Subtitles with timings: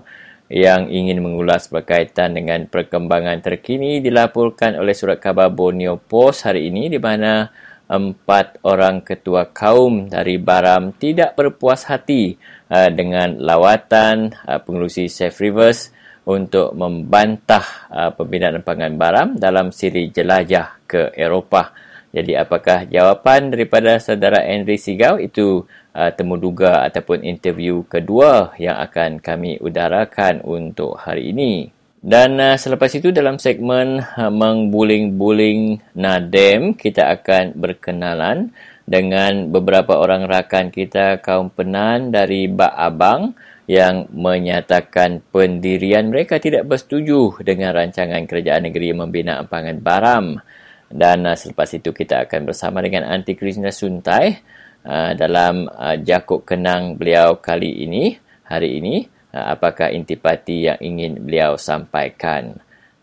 [0.50, 6.90] yang ingin mengulas berkaitan dengan perkembangan terkini dilaporkan oleh surat khabar Borneo Post hari ini
[6.90, 7.46] di mana
[7.86, 12.34] empat orang ketua kaum dari Baram tidak berpuas hati
[12.66, 15.94] uh, dengan lawatan uh, pengurusi Safe Rivers
[16.26, 21.89] untuk membantah uh, pembinaan pangan Baram dalam siri jelajah ke Eropah.
[22.10, 25.62] Jadi apakah jawapan daripada saudara Henry Sigau itu
[25.94, 31.70] uh, temuduga ataupun interview kedua yang akan kami udarakan untuk hari ini.
[32.02, 38.50] Dan uh, selepas itu dalam segmen uh, mengbuling-buling Nadem, kita akan berkenalan
[38.90, 43.38] dengan beberapa orang rakan kita kaum penan dari Bak Abang
[43.70, 50.42] yang menyatakan pendirian mereka tidak bersetuju dengan rancangan kerajaan negeri membina empangan baram.
[50.90, 54.34] Dan uh, selepas itu kita akan bersama dengan Anti Krishna Suntai
[54.82, 61.22] uh, dalam uh, jakuk kenang beliau kali ini, hari ini, uh, apakah intipati yang ingin
[61.22, 62.58] beliau sampaikan.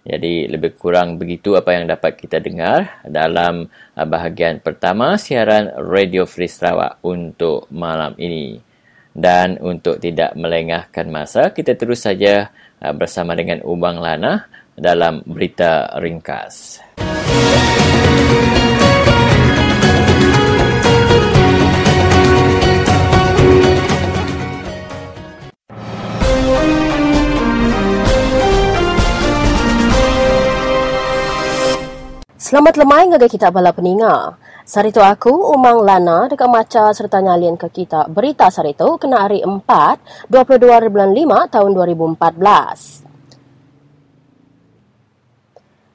[0.08, 6.28] Jadi lebih kurang begitu apa yang dapat kita dengar dalam uh, bahagian pertama siaran Radio
[6.28, 8.59] Free Sarawak untuk malam ini.
[9.18, 12.52] Dan untuk tidak melengahkan masa, kita terus saja
[12.84, 14.46] uh, bersama dengan Ubang Lana
[14.78, 16.84] dalam berita ringkas.
[32.47, 34.40] Selamat lemai ngagai kita bala peninga.
[34.64, 40.32] Sarito aku, Umang Lana, dekat maca serta nyalin ke kita berita sarito kena hari 4,
[40.32, 43.07] 22 bulan 5 tahun 2014.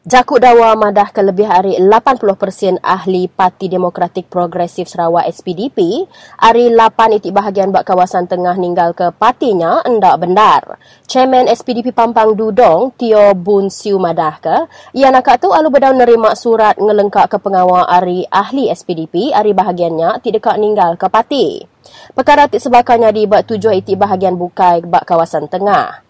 [0.02, 6.10] Jakut Dawa madah ke lebih hari 80% ahli Parti Demokratik Progresif Sarawak SPDP,
[6.43, 10.82] hari 8 itik bahagian bak kawasan tengah ninggal ke partinya endak bendar.
[11.06, 14.56] Chairman SPDP Pampang Dudong, Tio Bun Siu madah ke,
[14.90, 20.19] ia nak tu alu bedau nerima surat ngelengkak ke pengawal hari ahli SPDP, hari bahagiannya
[20.19, 21.62] tidak ninggal ke parti.
[22.10, 26.02] Perkara tik sebakannya di bak tujuh itik bahagian bukai bak kawasan tengah.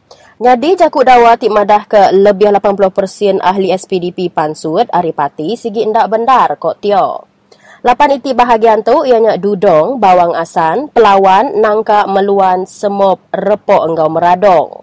[0.42, 6.58] Nyadi jakut dawa tik madah ke lebih 80% ahli SPDP Pansud Aripati sigi indak bendar
[6.58, 7.30] kok tio.
[7.86, 14.82] Lapan iti bahagian tu ianya dudong, bawang asan, pelawan, nangka, meluan, semop, repok engkau meradong.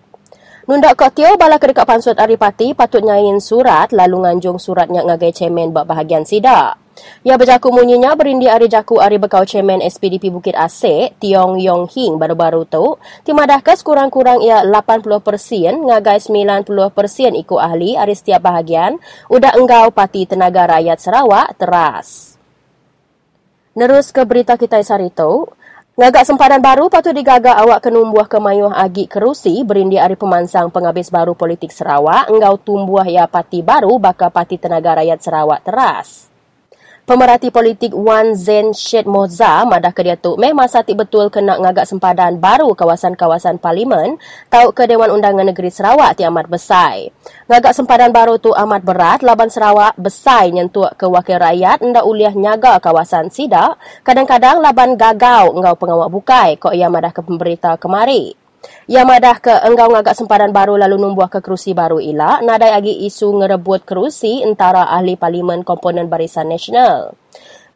[0.70, 5.74] Nundak kok tio bala kedekat Pansud Aripati patut nyain surat lalu nganjung suratnya ngagai cemen
[5.74, 6.78] bak bahagian sidak.
[7.26, 12.22] Ia berjaku munyinya berindi hari jaku hari bekau Chairman SPDP Bukit Asik, Tiong Yong Hing
[12.22, 15.10] baru-baru tu, timadahkan kurang-kurang ia 80%
[15.90, 16.70] ngagai 90%
[17.34, 22.38] ikut ahli hari setiap bahagian, udah enggau Parti Tenaga Rakyat Sarawak teras.
[23.74, 25.50] Nerus ke berita kita hari tu,
[26.00, 30.72] Ngagak sempadan baru patut digagak awak ke numbuh ke mayuh agi kerusi berindi hari pemansang
[30.72, 36.32] penghabis baru politik Sarawak engau tumbuh ya parti baru bakal Parti Tenaga Rakyat Sarawak teras.
[37.10, 41.58] Pemerhati politik Wan Zen Syed Moza madah ke dia tu meh masa ti betul kena
[41.58, 47.10] ngagak sempadan baru kawasan-kawasan parlimen tau ke Dewan Undangan Negeri Sarawak ti amat besai.
[47.50, 52.30] Ngagak sempadan baru tu amat berat laban Sarawak besai nyentuh ke wakil rakyat ndak uliah
[52.38, 53.74] nyaga kawasan sida
[54.06, 58.39] kadang-kadang laban gagau engau pengawak bukai kok ia madah ke pemberita kemari.
[58.90, 63.06] Yang madah ke enggau ngagak sempadan baru lalu numbuh ke kerusi baru ila, nadai agi
[63.08, 67.16] isu ngerebut kerusi antara ahli parlimen komponen Barisan Nasional.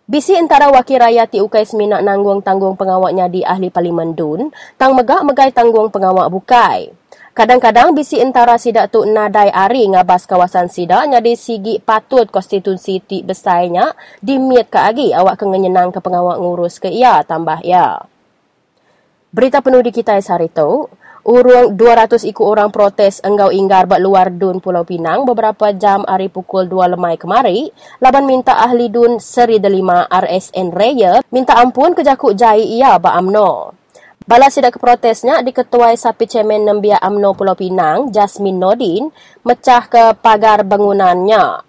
[0.04, 5.00] Bisi antara wakil rakyat ti ukai seminak nanggung tanggung pengawaknya di ahli parlimen DUN, tang
[5.00, 6.92] megak megai tanggung pengawak bukai.
[7.34, 13.26] Kadang-kadang bisi antara sidak tu nadai ari ngabas kawasan sidak nyadi sigi patut konstitusi ti
[13.26, 18.06] besainya dimiet ke agi awak kengenyenang ke pengawak ngurus ke ia tambah ia.
[19.34, 20.86] Berita penuh di kita hari itu,
[21.26, 26.30] urung 200 ikut orang protes enggau inggar buat luar Dun Pulau Pinang beberapa jam hari
[26.30, 32.06] pukul 2 lemai kemari, laban minta ahli Dun Seri Delima RSN Raya minta ampun ke
[32.06, 33.74] jakuk jai ia ba amno.
[34.22, 39.10] Bala sidak protesnya diketuai sapi cemen Nembia Amno Pulau Pinang, Jasmine Nodin,
[39.42, 41.66] mecah ke pagar bangunannya.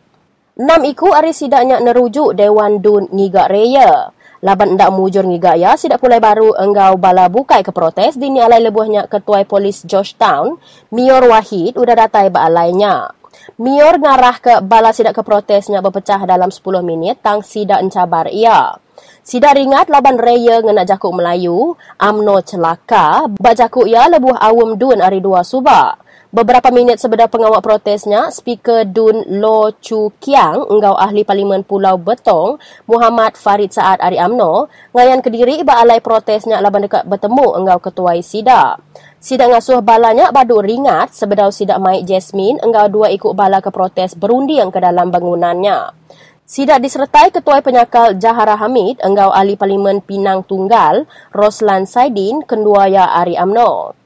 [0.61, 4.14] Enam iku hari sidaknya nerujuk Dewan Dun Ngigak Raya.
[4.45, 8.61] Laban ndak mujur ngi gaya, sidak pulai baru enggau bala bukai ke protes dini alai
[8.61, 10.61] lebuhnya ketua polis Georgetown,
[10.93, 13.09] Mior Wahid udah datai ba alainya.
[13.57, 18.77] Mior ngarah ke bala sidak ke protesnya berpecah dalam 10 minit tang sidak encabar ia.
[19.25, 25.01] Sidak ringat laban raya ngena jakuk Melayu, amno celaka, bak jakuk ia lebuh awum dun
[25.01, 26.04] hari dua subak.
[26.35, 32.59] Beberapa minit sebeda pengawak protesnya, Speaker Dun Lo Chu Kiang, enggau ahli Parlimen Pulau Betong,
[32.91, 34.67] Muhammad Farid Saad Ari Amno,
[34.99, 38.83] ngayan kediri iba alai protesnya laban dekat bertemu enggau ketua SIDA.
[39.23, 44.19] SIDA ngasuh balanya badu ringat sebedau SIDA Mike Jasmine enggau dua ikut bala ke protes
[44.19, 45.95] berunding ke dalam bangunannya.
[46.43, 53.39] SIDA disertai Ketua Penyakal Jahara Hamid, enggau ahli Parlimen Pinang Tunggal, Roslan Saidin, Kenduaya Ari
[53.39, 54.03] Amno.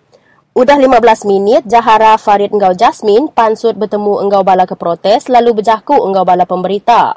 [0.59, 5.95] Udah 15 minit, Jahara Farid Engau Jasmine pansut bertemu Engau Bala ke protes lalu berjaku
[6.03, 7.15] Engau Bala pemberita.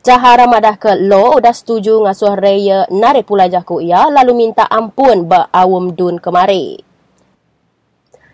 [0.00, 5.28] Jahara madah ke lo udah setuju ngasuh raya narik pula jaku ia lalu minta ampun
[5.28, 6.80] ba awum dun kemari.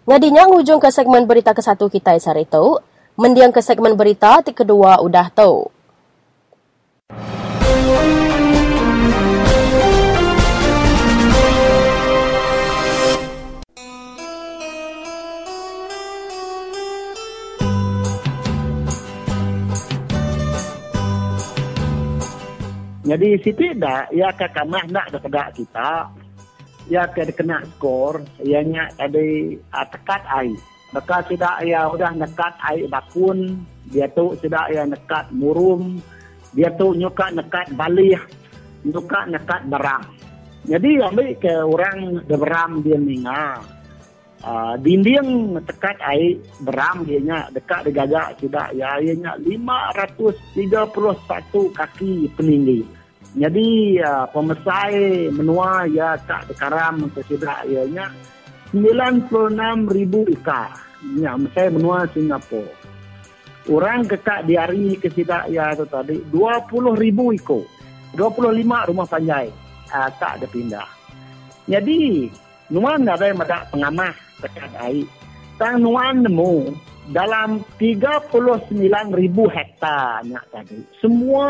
[0.07, 2.79] Ngadinya ngujung ke segmen berita ke satu kita hari itu,
[3.19, 5.67] mendiang ke segmen berita ti kedua udah tahu.
[23.05, 26.09] Jadi situ dah ia akan kamah nak dekat kita.
[26.89, 29.21] Ia akan kena skor, ianya ada
[29.77, 30.57] uh, tekat air.
[30.93, 36.01] Maka tidak ia sudah nekat air bakun, dia tu tidak ia nekat murum,
[36.57, 38.21] dia tu nyuka nekat balih,
[38.85, 40.05] nyuka nekat barang.
[40.65, 43.61] Jadi ambil ke orang beram dia ninga.
[44.45, 52.85] Uh, dinding tekat air beram dia nya dekat digagak tidak ya ianya 531 kaki peninggi.
[53.41, 58.13] Jadi uh, pemesai menua ya tak dekaram kesedak ianya
[58.77, 60.77] 96,000 ikar.
[61.17, 62.69] Ya, mesai menua Singapura.
[63.65, 67.65] Orang kekak di hari kesedak ya tu tadi 20,000 ikut.
[68.13, 69.49] 25 rumah panjai.
[69.89, 70.85] Uh, tak ada pindah.
[71.65, 72.29] Jadi,
[72.73, 75.09] Nuan ada yang ada pengamah dekat air.
[75.57, 76.77] Tang Nuan nemu
[77.09, 78.77] dalam 39,000
[79.49, 80.79] hektar tadi.
[81.01, 81.49] Semua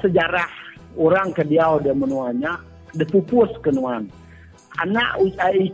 [0.00, 0.48] sejarah
[0.96, 2.60] orang ke dia dia menuanya
[2.92, 4.10] dipupus ke nuan.
[4.80, 5.20] Anak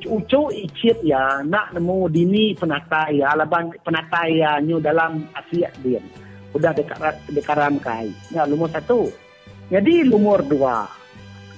[0.06, 6.00] ucu icit ya nak nemu dini penata ya laban penata ya nyu dalam Asia dia.
[6.56, 8.08] Udah dekat dekaram kai.
[8.32, 9.10] Ya lumur satu.
[9.68, 10.86] Jadi lumur dua.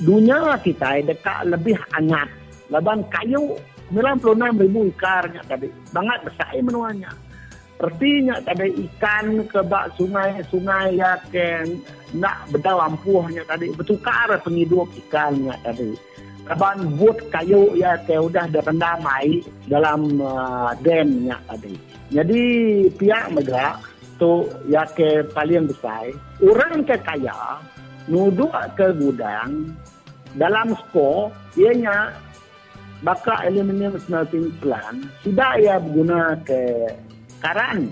[0.03, 2.31] Dunia kita dekat lebih hangat
[2.71, 3.55] laban kayu
[3.93, 5.69] 96 ribu ikarnya tadi.
[5.93, 7.11] Bangat besar menuanya.
[7.79, 11.63] Artinya ada ikan ke bak sungai-sungai ya ke
[12.19, 13.71] nak bedau ampuhnya tadi.
[13.71, 15.95] Bertukar penghidup ikannya tadi.
[16.49, 21.77] Laban but kayu ya ke udah direndam air dalam uh, damnya tadi.
[22.09, 22.43] Jadi
[22.97, 23.85] pihak megak
[24.17, 26.09] tu ya ke paling besar.
[26.41, 27.63] Orang ke kaya
[28.09, 29.77] nuduk ke gudang
[30.35, 32.17] dalam skor ianya
[33.03, 36.91] baka aluminium smelting plant tidak ia berguna ke
[37.39, 37.87] karan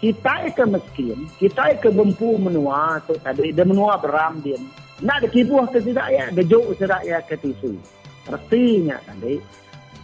[0.00, 4.56] kita ke miskin kita ke bempu menua tu tadi dia menua beram dia.
[5.04, 7.76] Nak dikibuh ke tidak ya dejuk tidak ya ke tisu.
[8.24, 9.36] Artinya tadi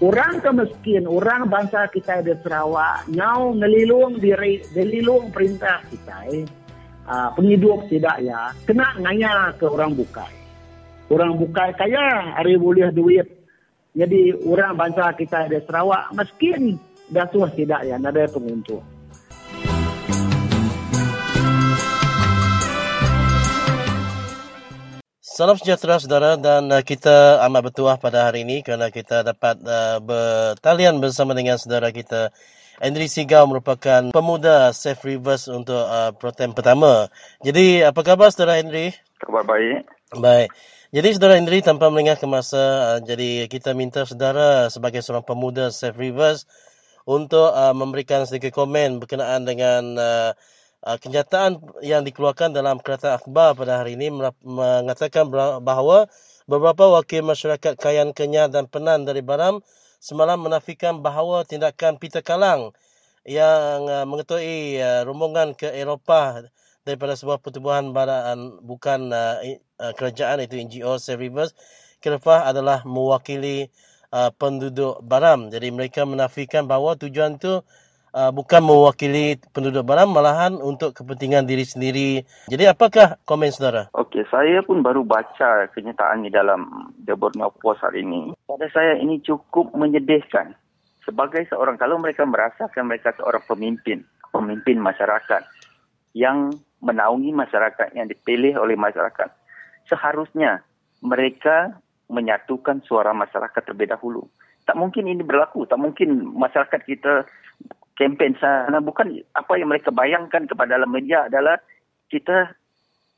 [0.05, 6.45] orang ke miskin orang bangsa kita di Sarawak nyau ngelilung diri ngelilung perintah kita.
[7.07, 8.53] Uh, penghidup tidak ya.
[8.69, 10.33] Kena ngaya ke orang bukai.
[11.09, 13.36] Orang bukai kaya hari boleh duit
[13.97, 16.77] jadi orang bangsa kita di Sarawak miskin
[17.09, 18.85] dah tuah tidak ya, ada penguntung.
[25.25, 30.01] Salam sejahtera saudara dan uh, kita amat bertuah pada hari ini kerana kita dapat uh,
[30.01, 32.33] bertalian bersama dengan saudara kita
[32.81, 37.13] Andri Sigau merupakan pemuda Safe Rivers untuk uh, protem pertama.
[37.45, 38.97] Jadi apa khabar saudara Andri?
[39.21, 39.85] Khabar baik.
[40.17, 40.49] Baik.
[40.97, 45.69] Jadi saudara Indri tanpa melengah ke masa, uh, jadi kita minta saudara sebagai seorang pemuda
[45.69, 46.49] Safe Rivers
[47.05, 50.33] untuk uh, memberikan sedikit komen berkenaan dengan uh,
[50.89, 54.09] uh, kenyataan yang dikeluarkan dalam kereta akhbar pada hari ini
[54.41, 55.29] mengatakan
[55.61, 56.09] bahawa
[56.49, 59.61] beberapa wakil masyarakat Kayan Kenyah dan Penan dari Baram
[60.01, 62.73] semalam menafikan bahawa tindakan Peter Kalang
[63.29, 66.49] yang uh, mengetuai uh, rombongan ke Eropah
[66.89, 67.93] daripada sebuah pertubuhan
[68.65, 69.45] bukan uh,
[69.81, 71.53] uh, kerajaan itu NGO Save Rivers
[72.07, 73.67] adalah mewakili
[74.15, 75.51] uh, penduduk Baram.
[75.51, 77.65] Jadi mereka menafikan bahawa tujuan itu
[78.15, 82.11] uh, bukan mewakili penduduk Baram malahan untuk kepentingan diri sendiri.
[82.47, 83.91] Jadi apakah komen saudara?
[83.93, 88.33] Okey, saya pun baru baca kenyataan di dalam The Borneo Post hari ini.
[88.47, 90.55] Pada saya ini cukup menyedihkan.
[91.07, 94.03] Sebagai seorang kalau mereka merasakan mereka seorang pemimpin,
[94.35, 95.47] pemimpin masyarakat
[96.19, 96.51] yang
[96.83, 99.46] menaungi masyarakat yang dipilih oleh masyarakat.
[99.87, 100.63] Seharusnya
[101.03, 101.79] mereka
[102.11, 104.27] menyatukan suara masyarakat terlebih dahulu.
[104.67, 105.67] Tak mungkin ini berlaku.
[105.67, 107.27] Tak mungkin masyarakat kita
[107.99, 108.79] kempen sana.
[108.83, 111.59] Bukan apa yang mereka bayangkan kepada dalam media adalah
[112.11, 112.55] kita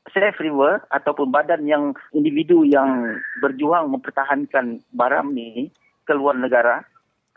[0.09, 5.69] safe river ataupun badan yang individu yang berjuang mempertahankan baram ni
[6.07, 6.81] ke luar negara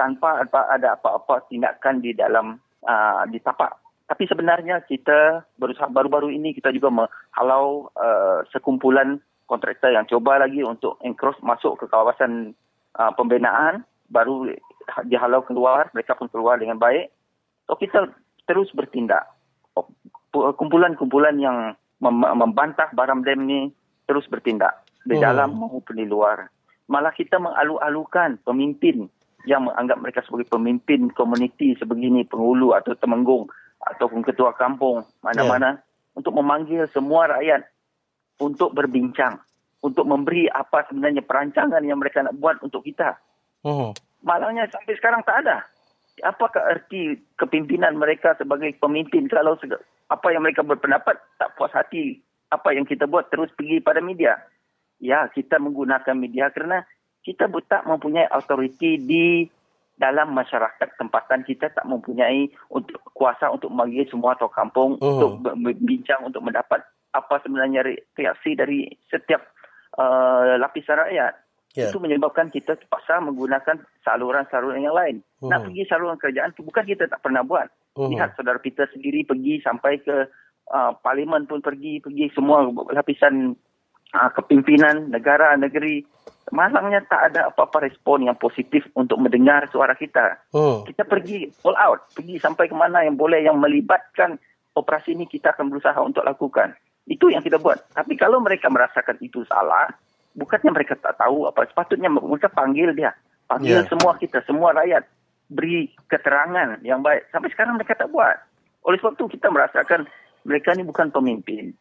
[0.01, 2.57] tanpa ada apa-apa tindakan di dalam
[2.89, 3.82] uh, di tapak
[4.12, 9.16] tapi sebenarnya kita berusaha baru-baru ini kita juga menghalau uh, sekumpulan
[9.49, 12.52] kontraktor yang cuba lagi untuk encroach masuk ke kawasan
[13.00, 13.88] uh, pembinaan.
[14.12, 14.52] Baru
[15.09, 17.09] dihalau keluar mereka pun keluar dengan baik.
[17.64, 18.12] So kita
[18.45, 19.33] terus bertindak.
[20.37, 21.73] Kumpulan-kumpulan yang
[22.04, 23.73] mem- membantah barang dam ni
[24.04, 25.25] terus bertindak di hmm.
[25.25, 26.52] dalam maupun di luar.
[26.92, 29.09] Malah kita mengalu-alukan pemimpin
[29.49, 33.49] yang menganggap mereka sebagai pemimpin komuniti sebegini penghulu atau temenggung
[33.83, 36.17] ataupun ketua kampung mana-mana yeah.
[36.19, 37.67] untuk memanggil semua rakyat
[38.39, 39.39] untuk berbincang,
[39.83, 43.19] untuk memberi apa sebenarnya perancangan yang mereka nak buat untuk kita.
[43.62, 43.95] Uh-huh.
[44.23, 45.67] Malangnya sampai sekarang tak ada.
[46.23, 49.59] Apakah erti kepimpinan mereka sebagai pemimpin kalau
[50.12, 52.21] apa yang mereka berpendapat tak puas hati
[52.53, 54.37] apa yang kita buat terus pergi pada media.
[55.03, 56.85] Ya, kita menggunakan media kerana
[57.25, 59.49] kita tak mempunyai autoriti di
[59.96, 65.06] dalam masyarakat tempatan kita tak mempunyai untuk kuasa untuk memanggil semua atau kampung uh.
[65.06, 66.82] untuk berbincang untuk mendapat
[67.12, 67.84] apa sebenarnya
[68.16, 69.44] reaksi dari setiap
[70.00, 71.34] uh, lapisan rakyat.
[71.72, 71.88] Yeah.
[71.88, 75.16] Itu menyebabkan kita terpaksa menggunakan saluran-saluran yang lain.
[75.40, 75.52] Uh.
[75.52, 77.68] Nak pergi saluran kerajaan itu bukan kita tak pernah buat.
[77.96, 78.08] Uh.
[78.12, 80.28] Lihat saudara Peter sendiri pergi sampai ke
[80.72, 83.56] uh, parlimen pun pergi, pergi semua lapisan
[84.16, 86.04] uh, kepimpinan negara, negeri
[86.52, 90.37] malangnya tak ada apa-apa respon yang positif untuk mendengar suara kita.
[90.52, 90.85] Hmm.
[90.85, 94.37] Kita pergi all out, pergi sampai ke mana yang boleh yang melibatkan
[94.76, 96.76] operasi ini kita akan berusaha untuk lakukan.
[97.09, 97.80] Itu yang kita buat.
[97.97, 99.88] Tapi kalau mereka merasakan itu salah,
[100.37, 103.16] bukannya mereka tak tahu apa sepatutnya mereka panggil dia.
[103.49, 103.88] Panggil yeah.
[103.88, 105.09] semua kita, semua rakyat
[105.49, 107.32] beri keterangan yang baik.
[107.32, 108.37] Sampai sekarang mereka tak buat.
[108.85, 110.04] Oleh sebab itu kita merasakan
[110.44, 111.73] mereka ni bukan pemimpin.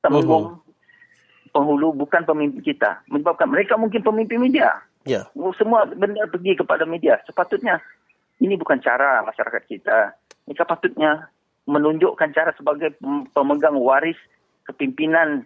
[0.00, 0.67] Temenggung, uh-huh
[1.50, 3.02] penghulu bukan pemimpin kita.
[3.08, 4.80] Menyebabkan mereka mungkin pemimpin media.
[5.08, 5.28] Yeah.
[5.56, 7.20] Semua benda pergi kepada media.
[7.24, 7.80] Sepatutnya
[8.38, 10.14] ini bukan cara masyarakat kita.
[10.46, 11.28] Mereka patutnya
[11.68, 12.96] menunjukkan cara sebagai
[13.36, 14.16] pemegang waris
[14.64, 15.44] kepimpinan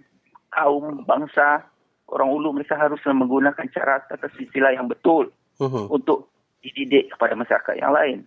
[0.55, 1.67] kaum bangsa
[2.13, 5.89] orang ulu mereka harus menggunakan cara tata sila yang betul uh-huh.
[5.89, 6.29] untuk
[6.63, 8.19] dididik kepada masyarakat yang lain.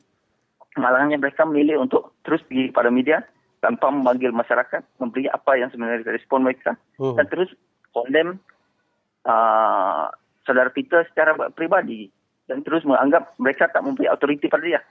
[0.76, 3.24] Malangnya mereka memilih untuk terus pergi kepada media
[3.66, 7.18] tanpa memanggil masyarakat, memberi apa yang sebenarnya respon mereka uh-huh.
[7.18, 7.50] dan terus
[7.90, 8.38] condemn
[9.26, 10.06] uh,
[10.46, 12.14] saudara Peter secara pribadi
[12.46, 14.82] dan terus menganggap mereka tak mempunyai autoriti pada dia.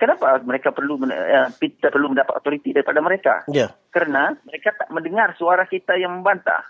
[0.00, 3.44] Kenapa mereka perlu uh, Peter perlu mendapat autoriti daripada mereka?
[3.52, 3.76] Yeah.
[3.92, 6.64] Kerana mereka tak mendengar suara kita yang membantah.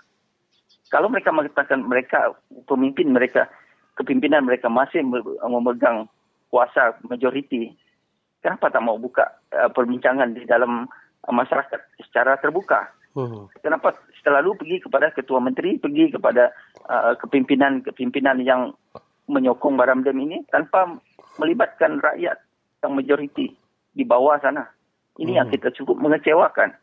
[0.91, 2.35] Kalau mereka mengatakan mereka
[2.67, 3.47] pemimpin mereka
[3.97, 5.01] kepimpinan mereka masih
[5.47, 6.05] memegang
[6.53, 7.73] kuasa majoriti,
[8.45, 9.25] kenapa tak mau buka
[9.57, 10.87] uh, perbincangan di dalam
[11.29, 12.91] masyarakat secara terbuka?
[13.17, 13.49] Hmm.
[13.65, 16.53] Kenapa selalu pergi kepada ketua menteri, pergi kepada
[16.85, 18.77] uh, kepimpinan-kepimpinan yang
[19.27, 21.01] menyokong Baram Dem ini tanpa
[21.41, 22.37] melibatkan rakyat
[22.85, 23.57] yang majoriti
[23.97, 24.69] di bawah sana?
[25.17, 25.39] Ini hmm.
[25.41, 26.77] yang kita cukup mengecewakan.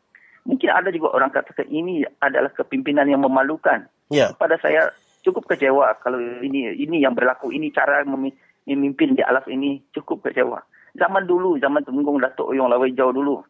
[0.44, 3.88] Mungkin ada juga orang katakan ini adalah kepimpinan yang memalukan.
[4.10, 4.36] Yeah.
[4.36, 4.92] Pada saya
[5.24, 10.60] cukup kecewa kalau ini ini yang berlaku ini cara memimpin di alas ini cukup kecewa.
[10.94, 13.42] Zaman dulu, zaman Tenggung Datuk Oyong Lawai Jau dulu,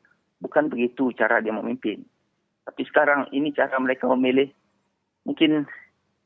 [0.44, 2.04] bukan begitu cara dia memimpin.
[2.68, 4.52] Tapi sekarang ini cara mereka memilih.
[5.24, 5.64] Mungkin,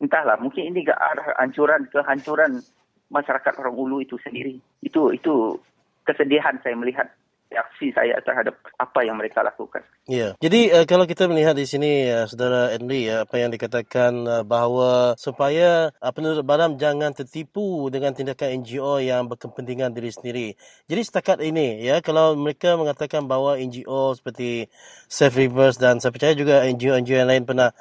[0.02, 2.66] entahlah, mungkin ini ke arah hancuran, kehancuran
[3.14, 4.58] masyarakat orang ulu itu sendiri.
[4.82, 5.62] Itu itu
[6.02, 7.14] kesedihan saya melihat
[7.48, 9.84] reaksi saya terhadap apa yang mereka lakukan.
[10.08, 10.36] Ya.
[10.40, 14.44] Jadi uh, kalau kita melihat di sini uh, saudara Henry ya apa yang dikatakan uh,
[14.44, 20.48] bahawa supaya uh, penduduk Baram jangan tertipu dengan tindakan NGO yang berkepentingan diri sendiri.
[20.92, 24.68] Jadi setakat ini ya kalau mereka mengatakan bahawa NGO seperti
[25.08, 27.72] Safe Rivers dan saya percaya juga NGO-NGO yang lain pernah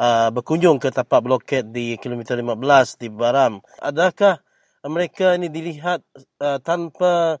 [0.00, 3.60] uh, berkunjung ke tapak bloket di kilometer 15 di Baram.
[3.84, 4.40] Adakah
[4.88, 6.00] mereka ini dilihat
[6.40, 7.36] uh, tanpa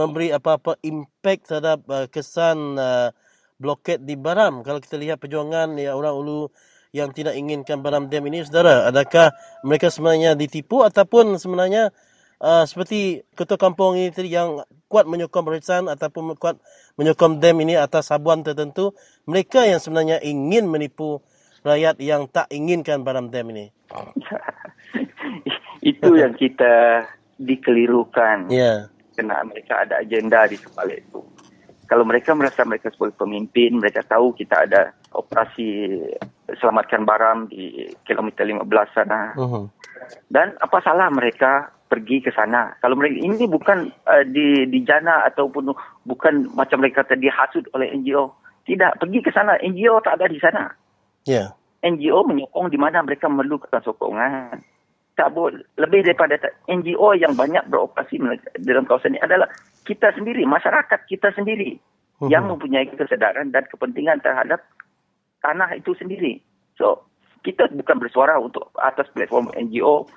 [0.00, 3.12] memberi apa-apa impact terhadap uh, kesan uh,
[3.60, 4.64] bloket di Baram.
[4.64, 6.48] Kalau kita lihat perjuangan ya, orang ulu
[6.96, 9.30] yang tidak inginkan Baram Dam ini, saudara, adakah
[9.60, 11.92] mereka sebenarnya ditipu ataupun sebenarnya
[12.40, 16.58] uh, seperti ketua kampung ini tadi yang kuat menyokong barisan ataupun kuat
[16.98, 18.96] menyokong dam ini atas sabuan tertentu,
[19.28, 21.22] mereka yang sebenarnya ingin menipu
[21.62, 23.68] rakyat yang tak inginkan Baram Dam ini.
[25.84, 27.06] Itu yang kita
[27.38, 28.50] dikelirukan.
[28.50, 28.56] Ya.
[28.58, 31.20] Yeah kena mereka ada agenda di sebalik itu.
[31.84, 36.00] Kalau mereka merasa mereka sebagai pemimpin, mereka tahu kita ada operasi
[36.56, 38.64] selamatkan baram di kilometer 15
[38.96, 39.36] sana.
[39.36, 39.66] Uh-huh.
[40.30, 42.78] Dan apa salah mereka pergi ke sana?
[42.78, 45.74] Kalau mereka ini bukan uh, di di jana ataupun
[46.06, 48.32] bukan macam mereka tadi hasut oleh NGO.
[48.64, 49.58] Tidak, pergi ke sana.
[49.58, 50.70] NGO tak ada di sana.
[51.26, 51.58] Yeah.
[51.82, 54.62] NGO menyokong di mana mereka memerlukan sokongan
[55.18, 56.38] tak boleh lebih daripada
[56.70, 58.16] NGO yang banyak beroperasi
[58.62, 59.48] dalam kawasan ini adalah
[59.84, 62.30] kita sendiri, masyarakat kita sendiri uh-huh.
[62.30, 64.62] yang mempunyai kesedaran dan kepentingan terhadap
[65.44, 66.40] tanah itu sendiri.
[66.76, 67.04] So,
[67.40, 70.08] kita bukan bersuara untuk atas platform NGO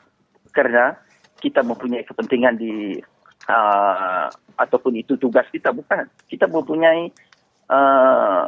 [0.52, 1.00] kerana
[1.40, 3.00] kita mempunyai kepentingan di
[3.48, 4.28] uh,
[4.60, 6.08] ataupun itu tugas kita bukan.
[6.28, 7.12] Kita mempunyai
[7.72, 8.48] uh,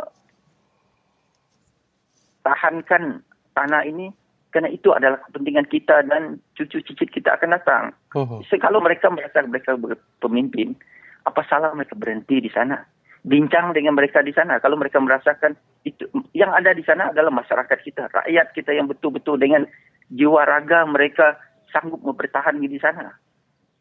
[2.46, 3.24] tahankan
[3.56, 4.12] tanah ini
[4.56, 7.92] kerana itu adalah kepentingan kita dan cucu cicit kita akan datang.
[8.16, 8.40] Uh-huh.
[8.56, 9.76] Kalau mereka merasa mereka
[10.24, 10.80] pemimpin,
[11.28, 12.80] apa salah mereka berhenti di sana?
[13.28, 14.56] Bincang dengan mereka di sana.
[14.64, 19.36] Kalau mereka merasakan itu yang ada di sana adalah masyarakat kita, rakyat kita yang betul-betul
[19.36, 19.68] dengan
[20.08, 21.36] jiwa raga mereka
[21.76, 23.12] sanggup mempertahan di sana.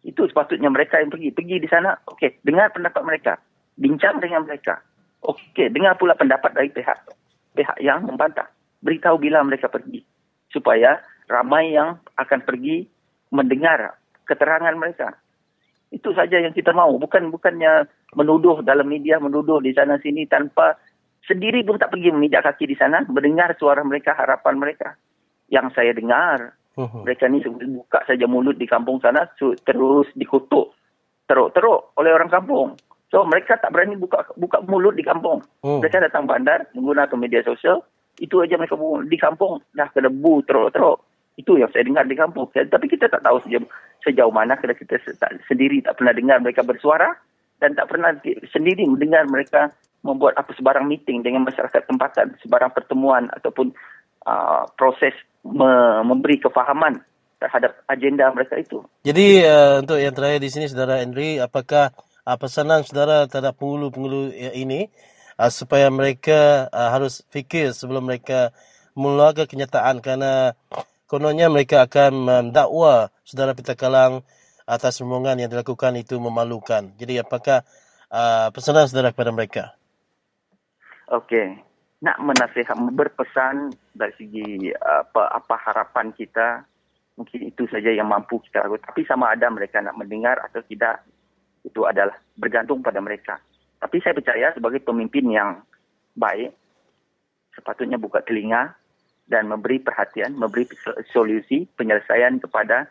[0.02, 1.30] Itu sepatutnya mereka yang pergi.
[1.30, 3.38] Pergi di sana, okey, dengar pendapat mereka.
[3.78, 4.82] Bincang dengan mereka.
[5.22, 6.98] Okey, dengar pula pendapat dari pihak
[7.54, 8.50] pihak yang membantah.
[8.82, 10.02] Beritahu bila mereka pergi
[10.54, 12.86] supaya ramai yang akan pergi
[13.34, 15.18] mendengar keterangan mereka.
[15.90, 17.02] Itu saja yang kita mahu.
[17.02, 20.78] Bukan bukannya menuduh dalam media, menuduh di sana sini tanpa
[21.26, 24.94] sendiri pun tak pergi memijak kaki di sana, mendengar suara mereka, harapan mereka.
[25.50, 27.02] Yang saya dengar, uh-huh.
[27.02, 27.42] mereka ni
[27.74, 30.74] buka saja mulut di kampung sana, terus dikutuk
[31.24, 32.76] teruk-teruk oleh orang kampung.
[33.08, 35.40] So mereka tak berani buka buka mulut di kampung.
[35.62, 35.78] Uh.
[35.80, 37.80] Mereka datang bandar menggunakan media sosial,
[38.18, 39.06] itu aja mereka buang.
[39.06, 41.02] Di kampung dah kena bu teruk-teruk.
[41.34, 42.46] Itu yang saya dengar di kampung.
[42.54, 43.66] Tapi kita tak tahu sejauh,
[44.06, 47.10] sejauh mana kerana kita tak, sendiri tak pernah dengar mereka bersuara
[47.58, 48.14] dan tak pernah
[48.50, 49.74] sendiri mendengar mereka
[50.04, 53.72] membuat apa sebarang meeting dengan masyarakat tempatan, sebarang pertemuan ataupun
[54.28, 57.00] uh, proses me- memberi kefahaman
[57.40, 58.84] terhadap agenda mereka itu.
[59.02, 61.96] Jadi uh, untuk yang terakhir di sini, Saudara Henry, apakah
[62.28, 64.92] uh, pesanan saudara terhadap penghulu-penghulu ini
[65.38, 68.54] uh, supaya mereka uh, harus fikir sebelum mereka
[68.94, 70.54] mengeluarkan kenyataan kerana
[71.10, 74.22] kononnya mereka akan mendakwa saudara Peter Kalang
[74.64, 76.88] atas rombongan yang dilakukan itu memalukan.
[76.96, 77.66] Jadi apakah
[78.08, 79.76] uh, pesanan saudara kepada mereka?
[81.12, 81.60] Okey.
[82.04, 86.60] Nak menasihat, berpesan dari segi apa, apa harapan kita,
[87.16, 88.92] mungkin itu saja yang mampu kita lakukan.
[88.92, 91.00] Tapi sama ada mereka nak mendengar atau tidak,
[91.64, 93.40] itu adalah bergantung pada mereka.
[93.84, 95.60] Tapi saya percaya sebagai pemimpin yang
[96.16, 96.56] baik,
[97.52, 98.72] sepatutnya buka telinga
[99.28, 100.64] dan memberi perhatian, memberi
[101.12, 102.88] solusi penyelesaian kepada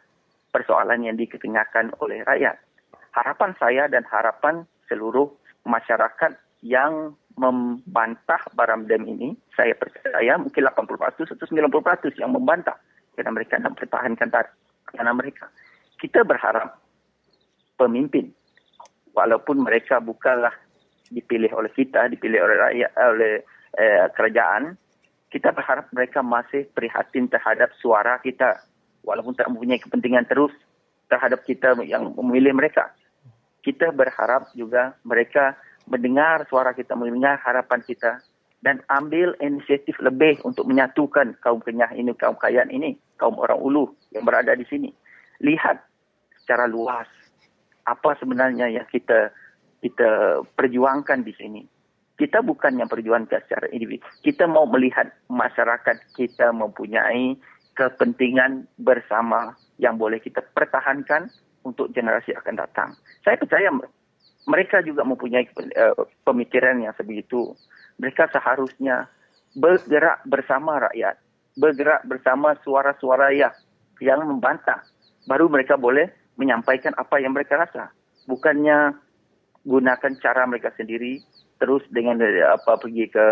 [0.53, 2.61] persoalan yang diketengahkan oleh rakyat.
[3.09, 5.33] Harapan saya dan harapan seluruh
[5.65, 12.77] masyarakat yang membantah Baram Dam ini, saya percaya mungkin 80% atau 90% yang membantah
[13.17, 15.49] kerana mereka nak pertahankan tanah mereka.
[15.97, 16.77] Kita berharap
[17.81, 18.29] pemimpin,
[19.17, 20.53] walaupun mereka bukanlah
[21.13, 23.33] dipilih oleh kita, dipilih oleh rakyat, oleh
[23.77, 24.73] eh, kerajaan,
[25.29, 28.61] kita berharap mereka masih prihatin terhadap suara kita
[29.05, 30.53] walaupun tak mempunyai kepentingan terus
[31.09, 32.93] terhadap kita yang memilih mereka.
[33.61, 35.55] Kita berharap juga mereka
[35.87, 38.19] mendengar suara kita, mendengar harapan kita
[38.63, 43.91] dan ambil inisiatif lebih untuk menyatukan kaum Kenyah ini, kaum Kayan ini, kaum orang Ulu
[44.15, 44.89] yang berada di sini.
[45.43, 45.83] Lihat
[46.39, 47.07] secara luas
[47.83, 49.35] apa sebenarnya yang kita
[49.83, 51.61] kita perjuangkan di sini
[52.13, 54.05] kita bukan yang perjuangkan secara individu.
[54.21, 57.33] Kita mau melihat masyarakat kita mempunyai
[57.73, 61.33] kepentingan bersama yang boleh kita pertahankan
[61.65, 62.89] untuk generasi akan datang.
[63.25, 63.73] Saya percaya
[64.45, 67.57] mereka juga mempunyai uh, pemikiran yang sebegitu.
[67.97, 69.09] Mereka seharusnya
[69.57, 71.17] bergerak bersama rakyat,
[71.57, 73.53] bergerak bersama suara-suara yang,
[73.97, 74.85] yang membantah.
[75.25, 77.89] Baru mereka boleh menyampaikan apa yang mereka rasa.
[78.29, 78.93] Bukannya
[79.63, 81.23] gunakan cara mereka sendiri
[81.57, 83.27] terus dengan eh, apa pergi ke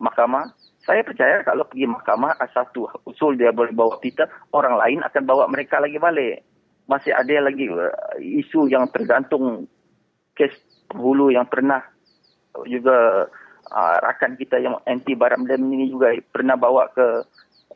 [0.00, 0.48] mahkamah.
[0.88, 4.24] Saya percaya kalau pergi mahkamah satu usul dia boleh bawa kita,
[4.56, 6.40] orang lain akan bawa mereka lagi balik.
[6.88, 9.68] Masih ada lagi uh, isu yang tergantung
[10.32, 10.56] kes
[10.96, 11.84] hulu yang pernah
[12.64, 13.28] juga
[13.68, 17.06] uh, rakan kita yang anti baram dam ini juga pernah bawa ke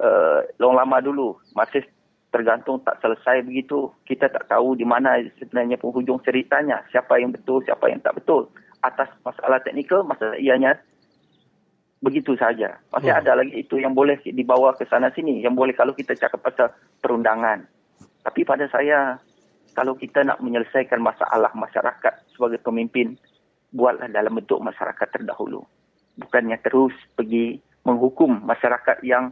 [0.01, 1.37] uh, long lama dulu.
[1.53, 1.85] Masih
[2.33, 3.93] tergantung tak selesai begitu.
[4.09, 6.81] Kita tak tahu di mana sebenarnya penghujung ceritanya.
[6.89, 8.49] Siapa yang betul, siapa yang tak betul
[8.83, 10.75] atas masalah teknikal, masalah ianya
[12.03, 12.83] begitu saja.
[12.91, 13.21] Masih hmm.
[13.23, 16.75] ada lagi itu yang boleh dibawa ke sana sini, yang boleh kalau kita cakap pasal
[16.99, 17.63] perundangan.
[18.27, 19.23] Tapi pada saya,
[19.79, 23.15] kalau kita nak menyelesaikan masalah masyarakat sebagai pemimpin,
[23.71, 25.63] buatlah dalam bentuk masyarakat terdahulu.
[26.19, 29.31] Bukannya terus pergi menghukum masyarakat yang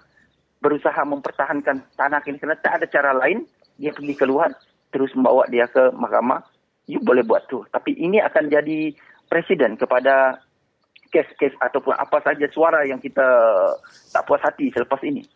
[0.60, 2.36] berusaha mempertahankan tanah ini.
[2.36, 3.48] Kerana tak ada cara lain,
[3.80, 4.52] dia pergi keluar,
[4.92, 6.44] terus membawa dia ke mahkamah,
[6.86, 7.64] you boleh buat tu.
[7.72, 8.92] Tapi ini akan jadi
[9.26, 10.38] presiden kepada
[11.10, 13.24] kes-kes ataupun apa saja suara yang kita
[14.14, 15.26] tak puas hati selepas ini.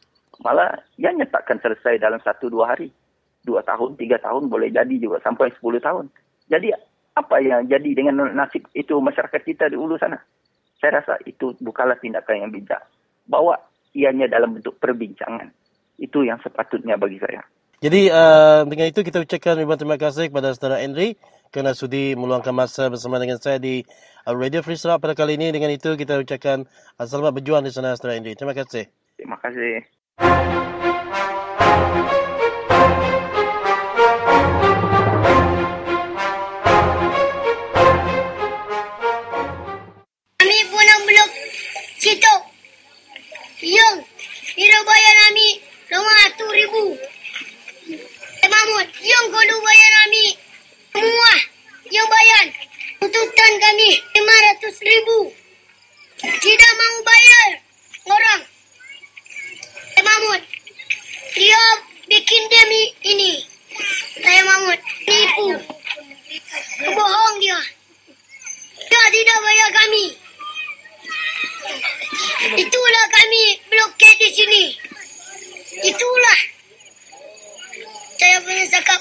[0.43, 2.91] Malah ianya takkan selesai dalam satu dua hari.
[3.45, 6.09] Dua tahun, tiga tahun boleh jadi juga sampai sepuluh tahun.
[6.49, 6.73] Jadi
[7.15, 10.19] apa yang jadi dengan nasib itu masyarakat kita di ulu sana?
[10.81, 12.83] Saya rasa itu bukanlah tindakan yang bijak.
[13.29, 13.57] Bawa
[13.95, 15.55] ianya dalam bentuk perbincangan.
[15.97, 17.47] Itu yang sepatutnya bagi saya.
[17.79, 21.21] Jadi uh, dengan itu kita ucapkan ribuan terima kasih kepada saudara Henry
[21.53, 23.87] kerana sudi meluangkan masa bersama dengan saya di
[24.27, 25.55] Radio Free Sarawak pada kali ini.
[25.55, 26.67] Dengan itu kita ucapkan
[26.99, 28.35] uh, selamat berjuang di sana, Saudara Indri.
[28.35, 28.91] Terima kasih.
[29.15, 30.83] Terima kasih.
[44.75, 45.49] Tidak bayar kami
[45.87, 46.75] RM200,000.
[48.43, 50.25] Eh, Mahmud, yang kau bayar kami
[50.91, 51.33] semua
[51.95, 52.45] yang bayar
[52.99, 55.19] tuntutan kami RM500 ribu.
[56.27, 57.49] Tidak mau bayar
[58.19, 58.41] orang.
[59.95, 60.43] Eh Mahmud,
[61.39, 61.63] dia
[62.11, 62.83] bikin demi
[63.15, 63.33] ini.
[64.27, 65.49] Saya Mahmud, nipu.
[66.83, 67.63] Bohong dia.
[68.91, 70.24] Dia tidak bayar kami.
[72.55, 73.43] Itulah kami
[73.73, 74.65] blokade di sini.
[75.85, 76.41] Itulah.
[78.15, 79.01] Saya punya cakap.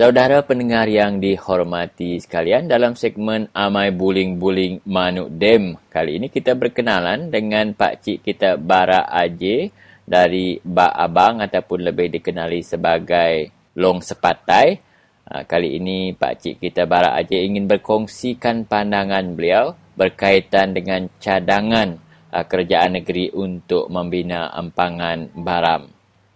[0.00, 7.28] Saudara pendengar yang dihormati sekalian, dalam segmen Amai Buling-Buling Manuk Dem, kali ini kita berkenalan
[7.28, 9.68] dengan Pak Cik kita Bara Aje
[10.10, 13.46] dari Bak Abang ataupun lebih dikenali sebagai
[13.78, 14.90] Long Sepatai.
[15.30, 21.94] Ha, kali ini Pak Cik kita Bara Aje ingin berkongsikan pandangan beliau berkaitan dengan cadangan
[22.34, 25.86] ha, kerajaan negeri untuk membina empangan baram.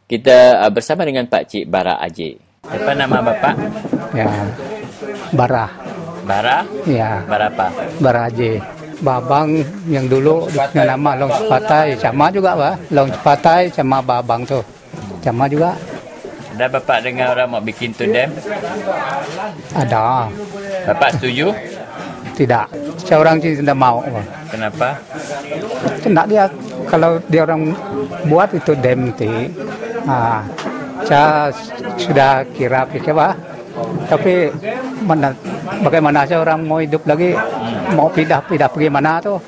[0.06, 2.38] Kita ha, bersama dengan Pak Cik Bara Aje.
[2.62, 3.54] Apa nama Bapak?
[4.14, 4.30] Ya,
[5.34, 5.66] Bara.
[6.24, 6.64] Bara?
[6.88, 7.20] Ya.
[7.28, 7.68] Bara apa?
[8.00, 8.83] Bara Haji.
[9.04, 12.00] Babang yang dulu dengan nama Long Cepatai.
[12.00, 12.74] Sama juga, Pak.
[12.88, 14.64] Long Cepatai sama Babang tu.
[15.20, 15.76] Sama juga.
[16.54, 18.32] Ada Bapak dengar orang mau bikin tu dam?
[19.76, 20.30] Ada.
[20.88, 21.52] Bapak setuju?
[22.32, 22.66] Tidak.
[23.04, 24.00] Seorang sih tidak mau.
[24.48, 24.96] Kenapa?
[26.00, 26.48] Tidak dia.
[26.88, 27.74] Kalau dia orang
[28.30, 29.28] buat itu dam tu.
[30.08, 30.46] Ha,
[31.04, 31.52] saya
[32.00, 33.53] sudah kira pikir pak
[34.06, 34.48] tapi
[35.02, 35.34] mana
[35.82, 37.34] bagaimana sih orang mau hidup lagi
[37.94, 39.38] mau pindah pindah pergi mana tuh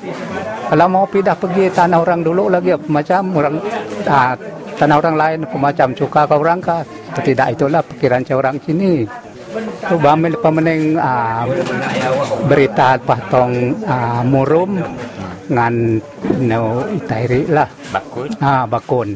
[0.67, 3.55] kalau mau pindah pergi tanah orang dulu lagi macam orang
[4.03, 4.35] ah,
[4.75, 6.83] tanah orang lain macam cuka ke orang kah.
[7.17, 9.07] Tidak itulah pikiran orang sini.
[9.87, 11.47] Tu bamil pemenang ah,
[12.51, 14.75] berita patong ah, murum
[15.47, 16.03] ngan
[16.43, 17.67] no itairi lah.
[17.91, 18.27] Bakun.
[18.43, 19.15] Ah bakun.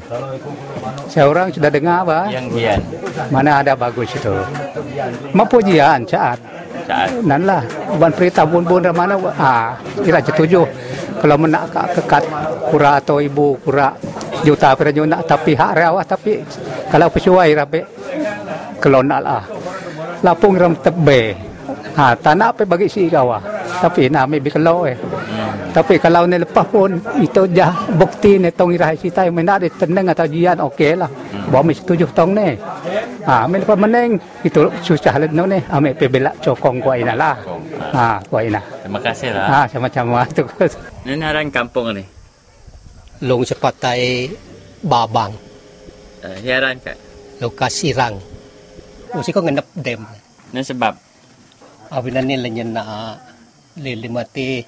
[1.12, 2.20] Seorang sudah dengar apa?
[2.32, 2.80] Yang gian.
[3.30, 4.32] Mana ada bagus itu.
[5.36, 6.40] Mapujian saat.
[6.88, 7.10] Saat.
[7.24, 7.64] Nan lah.
[8.00, 9.20] Ban perintah bun-bun dari mana?
[9.36, 10.64] Ah, ira setuju.
[11.20, 12.24] Kalau menak kak kekat
[12.72, 13.94] kura atau ibu kura
[14.42, 16.42] juta kira nak tapi hak rawah tapi
[16.90, 17.86] kalau pesuai rabe
[18.82, 19.44] kalau nak lah.
[20.22, 21.51] Lapung ram tebe.
[21.92, 23.36] Ha, tak nak pergi bagi si kau.
[23.36, 23.44] Ah.
[23.84, 24.98] Tapi nak ambil bagi eh.
[25.72, 29.72] Tapi kalau ni lepas pun, itu dah bukti ni tong irah kita yang menak dia
[29.72, 31.08] tenang atau jian, okey lah.
[31.08, 31.48] Hmm.
[31.48, 32.60] Bawa setuju tong ni.
[33.24, 34.10] Ha, ambil lepas meneng,
[34.44, 35.60] itu susah lah ni.
[35.72, 37.36] Ambil pergi belak cokong ko ina lah.
[37.96, 38.62] Ha, kuah ina.
[38.84, 39.48] Terima kasih lah.
[39.48, 40.28] Ha, sama-sama.
[41.08, 42.04] Ini orang kampung ni?
[43.24, 44.34] Long sepatai
[44.84, 45.32] babang.
[46.22, 46.98] Eh, uh, Hiaran kak?
[47.42, 48.18] Lokasi rang.
[49.14, 50.02] Oh, Mesti kau ngendap dem.
[50.54, 51.11] Ini sebab?
[51.92, 52.86] avinani là nhân nạ
[53.76, 54.64] lì lì mà tê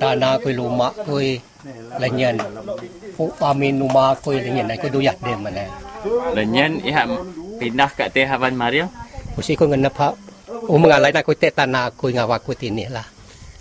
[0.00, 1.40] ta na coi lù mạ coi
[2.00, 2.36] là nhân
[3.16, 5.68] phụ amin nu ma coi là nhân này coi đôi giặt đêm mà này
[6.34, 7.10] là nhân ý hạm
[7.60, 8.86] pindah kat teh havan mario?
[9.36, 10.12] Usi ko ngana pa
[10.68, 13.04] umang alai na ko te tana ko nga wa ko tini la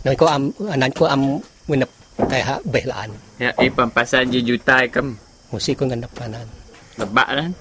[0.03, 1.21] nan ko am anan ko am
[1.67, 1.85] ngana
[2.31, 3.09] kai ha belaan.
[3.39, 5.19] Ya i pampasan je jutai kam
[5.55, 6.47] usi ko ngana panan
[6.99, 7.51] lebak kan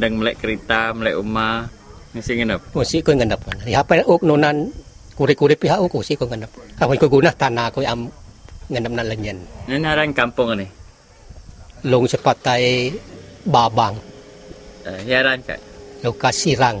[0.00, 1.66] dan melek kereta melek rumah
[2.12, 2.60] Masih ganap.
[2.76, 3.40] Masih kau ganap.
[3.64, 4.04] Ya kan?
[4.04, 4.68] apa ok nonan
[5.12, 6.48] Kuri kuri pihak ok masih kau ganap.
[6.80, 8.08] Apa ah, kau guna tanah kau am
[8.68, 9.38] ganap nak lenyen.
[9.68, 10.68] Nanaran kampung ni.
[11.88, 12.92] Long sepatai
[13.44, 13.96] babang.
[14.84, 15.40] Eh, uh, ya aran.
[16.02, 16.80] Lokasi rang.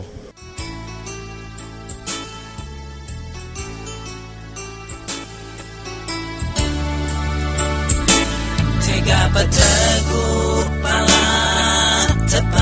[8.82, 11.26] Tega pateguk pala
[12.26, 12.61] tepat.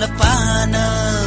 [0.00, 1.25] lepas nedunga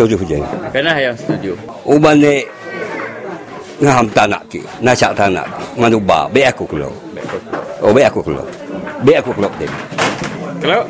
[0.00, 0.38] setuju je.
[0.72, 1.52] Kenapa yang setuju?
[1.84, 2.40] Uban ni
[3.84, 5.62] ngaham tanah ki, nasak tanah ki.
[5.76, 6.92] Manu ba, be aku keluar.
[7.84, 8.48] Oh, be aku keluar.
[9.04, 9.72] Be aku keluar dem.
[10.60, 10.84] Kalau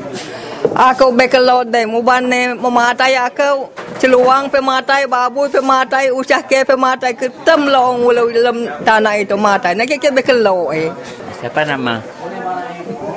[0.77, 8.05] Aku bekelo de mubane mematai aku celuang pematai babu pematai usah ke pematai ketem long
[8.05, 10.93] ulo dalam tanah itu matai nak ke bekelo eh
[11.41, 12.05] siapa nama?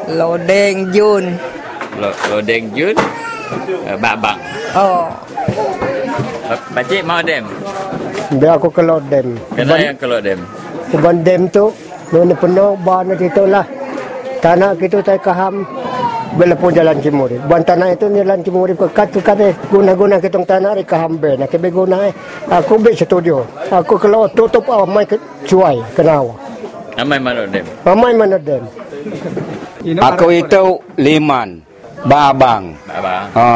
[0.07, 1.35] Lodeng Jun
[1.99, 2.95] Lo- Lodeng Jun,
[3.91, 4.39] uh, Babang.
[4.79, 5.11] oh
[6.47, 7.47] Pakcik mau dem?
[8.35, 9.39] Dia aku keluar dem.
[9.55, 10.39] Kenapa yang keluar dem?
[10.93, 11.71] Uban dem tu,
[12.11, 13.65] nuna penuh, bahan itu lah.
[14.43, 15.63] Tanah kita saya kaham,
[16.35, 17.39] bila pun jalan Cimuri.
[17.47, 19.39] Buan tanah itu jalan Cimuri, kat kat
[19.71, 21.39] guna-guna kita tanah di kaham be.
[21.39, 22.13] Nak kebe guna eh.
[22.51, 23.39] Aku be setuju.
[23.71, 25.15] Aku keluar tutup awak mai ke
[25.47, 26.35] cuai kenawa.
[26.99, 27.65] Amai mana dem?
[27.87, 28.63] Amai mana dem?
[29.97, 31.72] Aku itu liman.
[32.03, 32.75] Babang.
[32.83, 33.25] Babang.
[33.31, 33.51] Ha.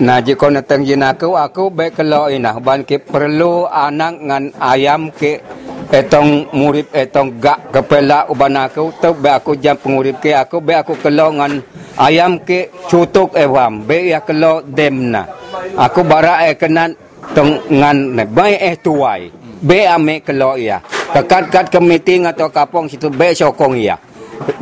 [0.00, 2.56] Nah, jika nak tengjin aku, aku baik kalau inah.
[2.56, 5.44] Ban ke perlu anak ngan ayam ke
[5.92, 8.96] etong murip etong gak kepala uban aku.
[8.96, 11.60] Tu be aku jam pengurip ke aku be aku kalau ngan
[12.00, 15.28] ayam ke cutuk ewam be ya kalau demna
[15.76, 16.96] aku bara e kenan
[17.36, 18.24] tong ngan ne.
[18.56, 19.28] Eh tuai.
[19.60, 20.80] Be ame kalau ya.
[21.12, 24.00] Kekat kat ke meeting atau kapong situ be sokong ya.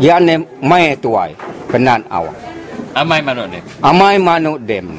[0.02, 1.38] Ya ne mai tuai.
[1.70, 2.49] Kenan awak
[2.90, 3.62] Amai mana dem?
[3.86, 4.98] amai manu dem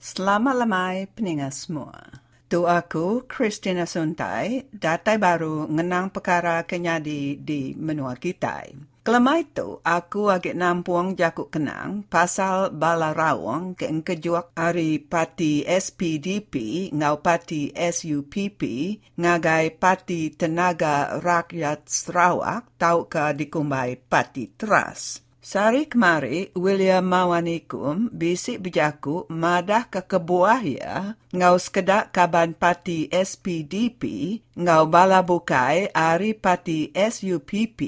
[0.00, 1.92] Selamat lamai peningat semua.
[2.48, 8.64] Tu aku, Christina Suntai, datai baru ngenang perkara kenyadi di menua kita.
[9.06, 16.90] Kelama itu, aku agak nampung jakuk kenang pasal bala rawang ke engkejuak hari parti SPDP
[16.90, 18.62] ngau parti SUPP
[19.14, 25.22] ngagai parti Tenaga Rakyat Sarawak tau ke dikumbai parti Trust.
[25.46, 34.02] Sari kemari, William Mawanikum bisik bejaku madah ke kebuah ya, ngau sekedak kaban parti SPDP,
[34.58, 37.78] ngau bala bukai ari parti SUPP,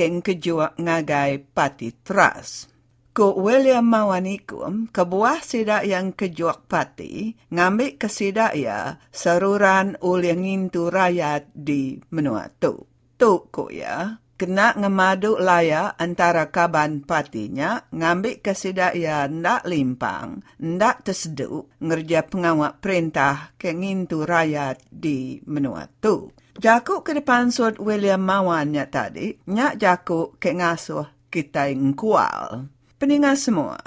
[0.00, 2.72] keng kejua ngagai parti Trust.
[3.12, 11.52] Ko William Mawanikum, kebuah sidak yang kejuak parti, ngambil kesidak ya saruran uliangin tu rakyat
[11.52, 12.88] di menua tu.
[13.20, 21.04] Tu ko ya, kena ngemadu laya antara kaban patinya ngambil kesidak ya ndak limpang, ndak
[21.04, 26.32] terseduk ngerja pengawak perintah kengintu rakyat di menua tu.
[26.58, 32.66] Jakuk ke depan suat William Mawannya tadi, nyak jakuk ke ngasuh kita ngkual.
[32.98, 33.78] Peningat semua,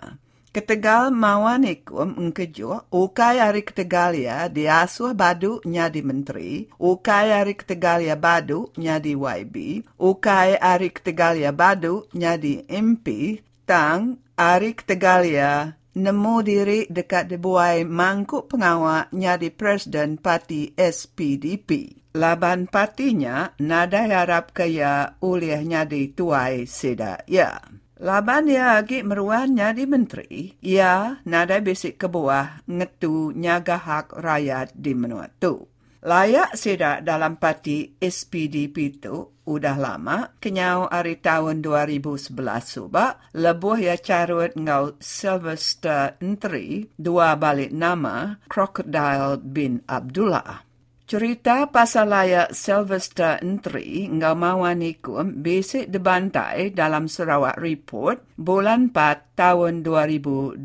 [0.56, 8.00] ketegal mawan ikum engkejo, ukai hari ketegal ya diasuh badu nyadi menteri, ukai hari ketegal
[8.00, 9.56] ya badu nyadi YB,
[10.00, 17.86] ukai hari ketegal ya badu nyadi MP, tang hari ketegal ya nemu diri dekat dibuai
[17.86, 22.02] mangkuk pengawak nyadi presiden parti SPDP.
[22.14, 27.58] Laban partinya nada harap kaya uliah nyadi tuai sida ya.
[28.06, 34.94] Laban dia agi meruan nyadi menteri, ya nada bisik kebuah ngetu nyaga hak rakyat di
[34.94, 35.66] menua tu.
[36.04, 42.30] Layak sida dalam parti SPDP tu udah lama, kenyau hari tahun 2011
[42.62, 50.73] subak, lebuh ya carut ngau Sylvester Entry, dua balik nama Crocodile bin Abdullah.
[51.04, 59.84] Cerita pasal layak Sylvester Entry ngau mawanikum besik dibantai dalam Sarawak Report bulan 4 tahun
[59.84, 60.64] 2012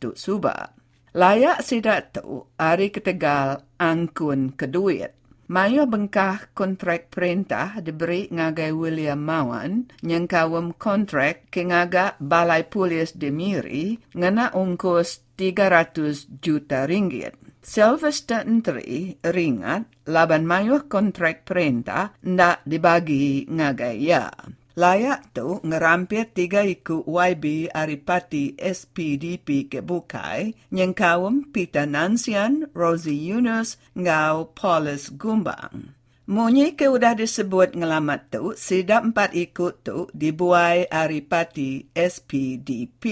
[0.00, 0.72] tu subak.
[1.12, 5.12] Layak sidak tu hari ketegal angkun keduit.
[5.52, 13.12] Mayo bengkah kontrak perintah diberi ngagai William Mawan yang kawam kontrak ke ngaga Balai Polis
[13.12, 17.45] di Miri ngena ungkus 300 juta ringgit.
[17.66, 24.30] Sylvester Entry ringat laban mayo kontrak perintah ndak dibagi ngagai ya.
[24.78, 33.18] Layak tu ngerampir tiga iku YB Aripati SPDP ke Bukai, yang kawam Peter Nansian, Rosie
[33.18, 35.96] Yunus, ngau Paulus Gumbang.
[36.28, 43.02] Munyi ke udah disebut ngelamat tu, sidap empat ikut tu dibuai Aripati SPDP.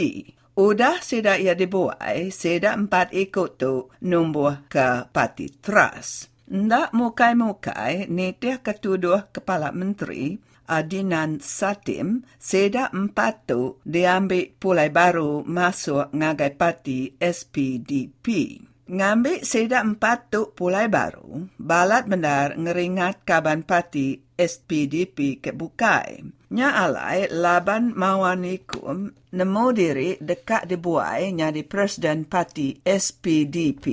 [0.55, 6.31] Udah sidak ia dibuai, sidak empat ikut tu numbuh ke Parti Trust.
[6.47, 10.39] Ndak mukai-mukai, nitih ketuduh Kepala Menteri,
[10.71, 18.57] Adinan Satim, seda empat tu diambil pulai baru masuk ngagai parti SPDP.
[18.85, 26.44] Ngambil seda empat tu pulai baru, balat benar ngeringat kaban parti SPDP ke bukai.
[26.55, 33.85] Nya alai laban mawanikum nemu diri dekat dibuai nyadi Presiden Parti SPDP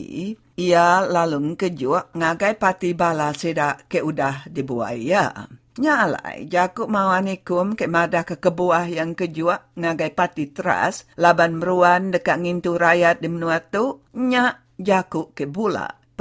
[0.62, 5.50] ia lalu kejua ngagai parti bala sedak ke udah dibuai ya.
[5.82, 12.14] Nya alai jakuk mawanikum ke madah ke kebuah yang kejua ngagai parti teras laban meruan
[12.14, 15.50] dekat ngintu rakyat di menua tu nya jakuk ke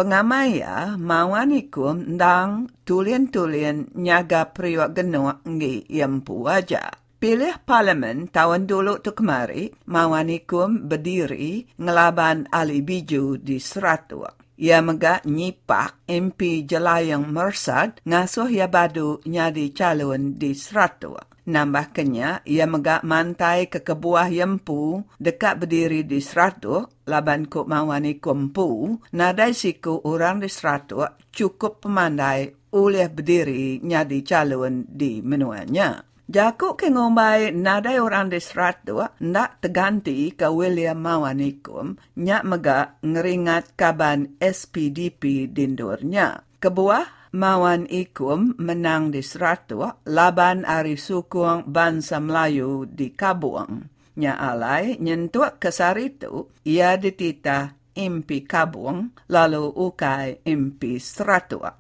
[0.00, 6.88] bula pengamaya mawanikum ndang tulian-tulian nyaga priwak genuk ngi yempu aja.
[7.20, 14.32] Pilih parlimen tahun dulu tu kemari, mawanikum berdiri ngelaban Ali Biju di Seratua.
[14.56, 21.29] Ia megak nyipak MP Jelayang Mersad ngasuh ia badu nyadi calon di Seratua.
[21.48, 29.00] Nambahkannya, ia megak mantai ke kebuah yempu dekat berdiri di seratuk laban kuk mawani kumpu,
[29.16, 36.04] nadai siku orang di seratuk cukup pemandai oleh berdiri nyadi calon di menuanya.
[36.30, 43.74] Jakuk ke ngombai nadai orang di seratuk ndak terganti ke William Mawanikum nyak megak ngeringat
[43.74, 46.46] kaban SPDP dindurnya.
[46.62, 53.86] Kebuah Mawan Ikum menang di Seratua, laban Ari Sukung Bangsa Melayu di Kabuang.
[54.18, 61.70] Nya alai nyentuak kesar itu, ia ditita impi Kabuang, lalu ukai impi Seratua.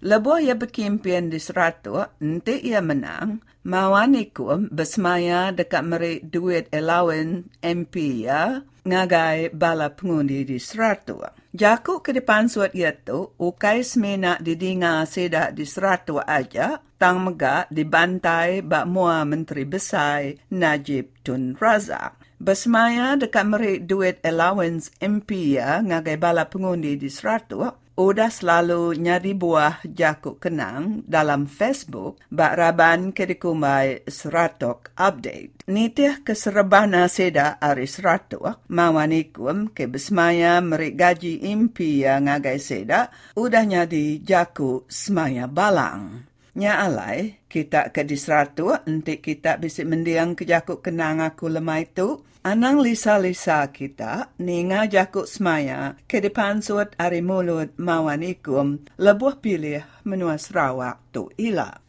[0.00, 7.44] Lebuh ia berkimpian di Seratua, nanti ia menang, Mawan Ikum bersemaya dekat merik duit allowance
[7.60, 11.28] MP ya, ngagai bala pengundi di Seratua.
[11.52, 18.64] Jakuk ke depan suat itu, ukai semena didinga sedak di Seratua aja, tang megak dibantai
[18.64, 22.16] bak mua Menteri Besar Najib Tun Razak.
[22.40, 27.68] Bersemaya dekat merik duit allowance MP ya ngagai bala pengundi di Seratua,
[27.98, 35.66] udah selalu nyari buah jakuk kenang dalam Facebook bak raban ke dikumai seratok update.
[35.66, 43.64] Nitih keserebana seda ari seratok mawanikum ke besmaya merik gaji impi yang ngagai seda udah
[43.66, 46.30] nyadi jakuk semaya balang.
[46.50, 51.78] Nya alai, kita ke di seratok nanti kita bisa mendiang ke jakuk kenang aku lemah
[51.78, 59.84] itu Anang lisa-lisa kita, ninga jakuk semaya, ke depan suat ari mulut mawanikum, lebuh pilih
[60.08, 61.84] menua Sarawak tu ila.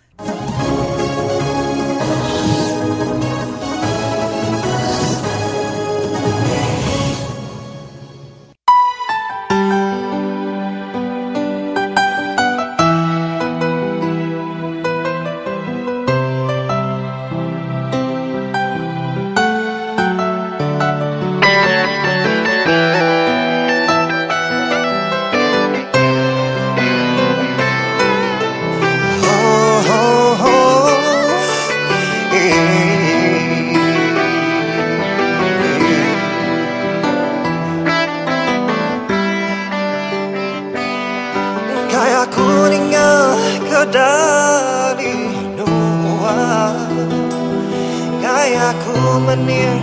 [49.42, 49.82] Ku mening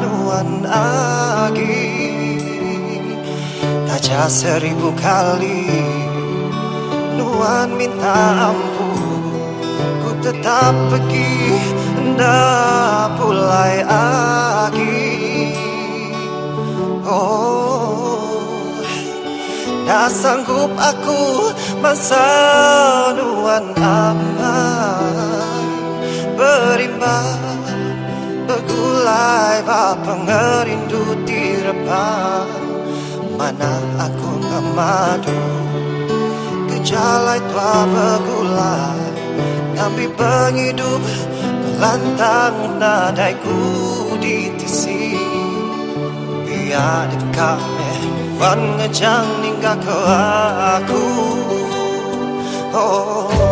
[0.00, 1.92] Nuan agi.
[3.84, 5.68] Kaca seribu kali
[7.20, 9.20] Nuan minta ampun.
[9.76, 11.36] Ku tetap pergi
[12.16, 12.40] Nda
[13.20, 15.12] pulai agi.
[17.04, 18.40] Oh
[19.84, 21.52] Dah sanggup aku
[21.84, 22.24] masa
[23.12, 25.04] nuan aman
[26.38, 27.51] Berimbang
[28.46, 32.46] bergulai bapa ngerindu direpah
[33.38, 35.40] Mana aku ngamadu
[36.70, 39.02] Kejalai tua bergulai
[39.74, 41.02] Ngambil penghidup
[41.82, 43.58] Pelantang nadaiku
[44.22, 45.18] di tisi.
[46.46, 47.58] Biar dekat
[48.38, 49.98] Wan ngejang ninggal ke
[50.78, 51.06] aku.
[52.70, 53.51] Oh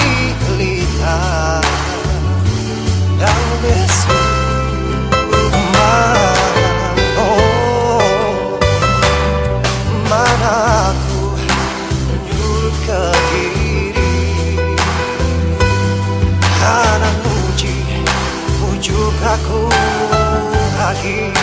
[21.01, 21.33] aqui.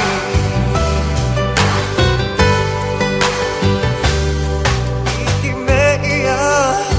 [5.19, 6.39] E que meia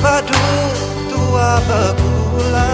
[0.04, 0.44] padu
[1.10, 2.72] tua bagula,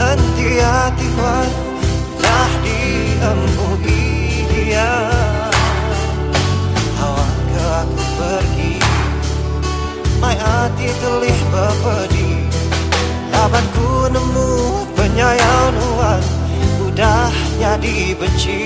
[0.00, 1.52] anti hati kuat
[2.24, 3.30] lah dia.
[6.96, 8.74] Awak aku pergi,
[10.20, 12.30] mai hati telih bapadi.
[13.42, 13.66] Abang
[14.14, 14.48] nemu
[14.94, 15.71] penyayang
[17.52, 18.64] Udahnya dibenci.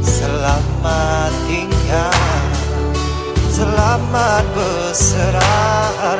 [0.00, 2.16] Selamat tinggal.
[3.52, 6.16] Selamat berserah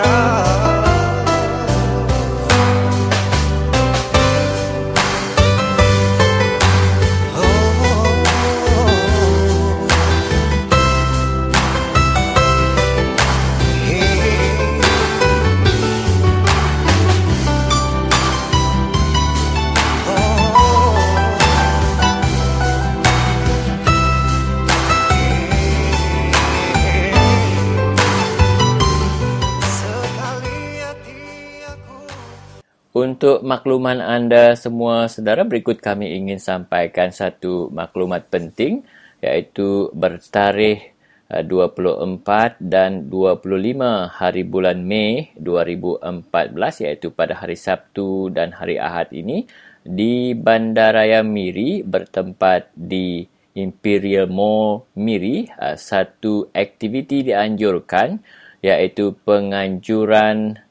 [33.19, 38.87] Untuk makluman anda semua saudara, berikut kami ingin sampaikan satu maklumat penting
[39.19, 40.95] iaitu bertarikh
[41.27, 49.51] 24 dan 25 hari bulan Mei 2014 iaitu pada hari Sabtu dan hari Ahad ini
[49.83, 53.27] di Bandaraya Miri bertempat di
[53.59, 58.23] Imperial Mall Miri satu aktiviti dianjurkan
[58.63, 60.63] iaitu penganjuran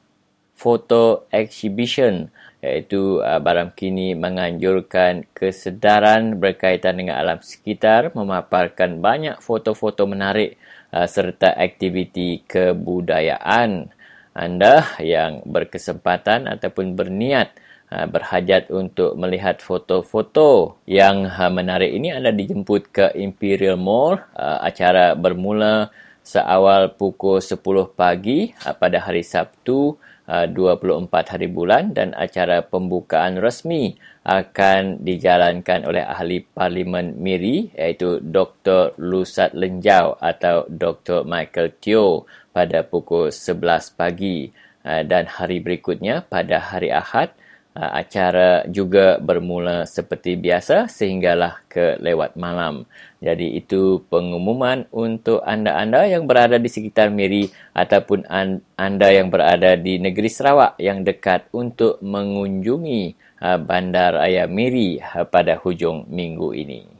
[0.56, 10.10] photo exhibition iaitu uh, Baram kini menganjurkan kesedaran berkaitan dengan alam sekitar memaparkan banyak foto-foto
[10.10, 10.58] menarik
[10.90, 13.94] uh, serta aktiviti kebudayaan.
[14.34, 17.54] Anda yang berkesempatan ataupun berniat
[17.94, 24.18] uh, berhajat untuk melihat foto-foto yang menarik ini anda dijemput ke Imperial Mall.
[24.38, 25.90] Acara bermula
[26.22, 27.58] seawal pukul 10
[27.94, 29.98] pagi pada hari Sabtu
[30.28, 33.96] 24 uh, hari bulan dan acara pembukaan resmi
[34.28, 38.92] akan dijalankan oleh ahli parlimen Miri iaitu Dr.
[39.00, 41.24] Lusat Lenjau atau Dr.
[41.24, 44.52] Michael Teo pada pukul 11 pagi
[44.84, 47.32] uh, dan hari berikutnya pada hari Ahad
[47.78, 52.82] acara juga bermula seperti biasa sehinggalah ke lewat malam.
[53.22, 58.26] Jadi itu pengumuman untuk anda-anda yang berada di sekitar Miri ataupun
[58.74, 65.26] anda yang berada di negeri Sarawak yang dekat untuk mengunjungi uh, Bandar Ayam Miri uh,
[65.26, 66.97] pada hujung minggu ini.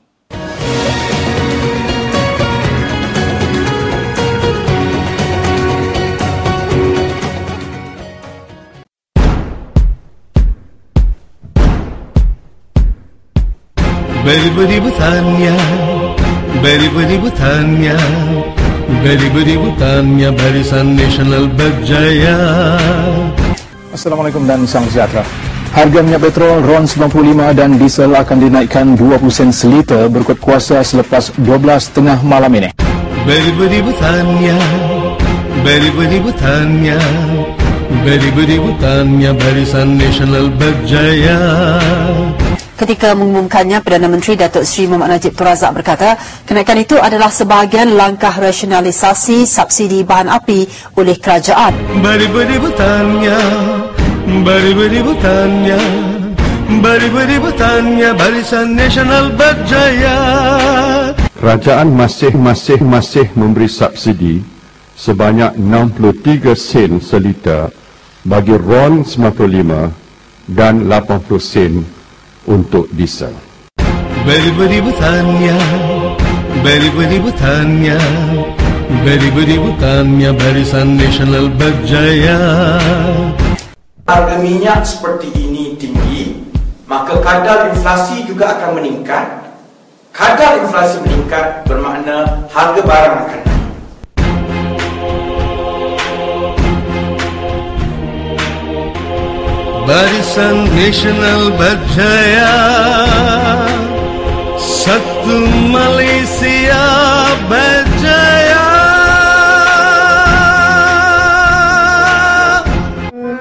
[14.29, 15.57] Beri-beri bertanya
[16.61, 17.97] Beri-beri bertanya
[19.01, 22.37] Beri-beri bertanya Barisan Nasional Berjaya
[23.89, 25.25] Assalamualaikum dan salam sejahtera.
[25.73, 31.33] Harga minyak petrol RON 95 dan diesel akan dinaikkan 20 sen seliter berikut kuasa selepas
[31.41, 32.69] 12 tengah malam ini.
[33.25, 34.61] Beri-beri bertanya
[35.65, 37.01] Beri-beri bertanya
[38.05, 41.41] Beri-beri bertanya Barisan Nasional Berjaya
[42.79, 46.15] Ketika mengumumkannya, Perdana Menteri Datuk Seri Muhammad Najib Tun Razak berkata,
[46.47, 50.63] kenaikan itu adalah sebahagian langkah rasionalisasi subsidi bahan api
[50.95, 51.75] oleh kerajaan.
[51.99, 53.39] Beri-beri bertanya,
[54.47, 55.81] beri-beri bertanya,
[56.79, 60.19] beri-beri bertanya, Barisan Nasional berjaya.
[61.35, 64.47] Kerajaan masih-masih masih memberi subsidi
[64.95, 67.75] sebanyak 63 sen seliter
[68.23, 69.91] bagi RON 95
[70.47, 71.98] dan 80 sen
[72.49, 73.37] untuk diesel.
[74.25, 75.57] Beri-beri bertanya,
[76.65, 78.01] beri-beri bertanya,
[79.05, 82.41] beri-beri bertanya, Barisan Nasional berjaya.
[84.09, 86.41] Harga minyak seperti ini tinggi,
[86.89, 89.29] maka kadar inflasi juga akan meningkat.
[90.13, 93.58] Kadar inflasi meningkat bermakna harga barang akan naik.
[99.89, 102.53] Barisan Nasional berjaya
[104.61, 106.85] Satu Malaysia
[107.49, 108.69] berjaya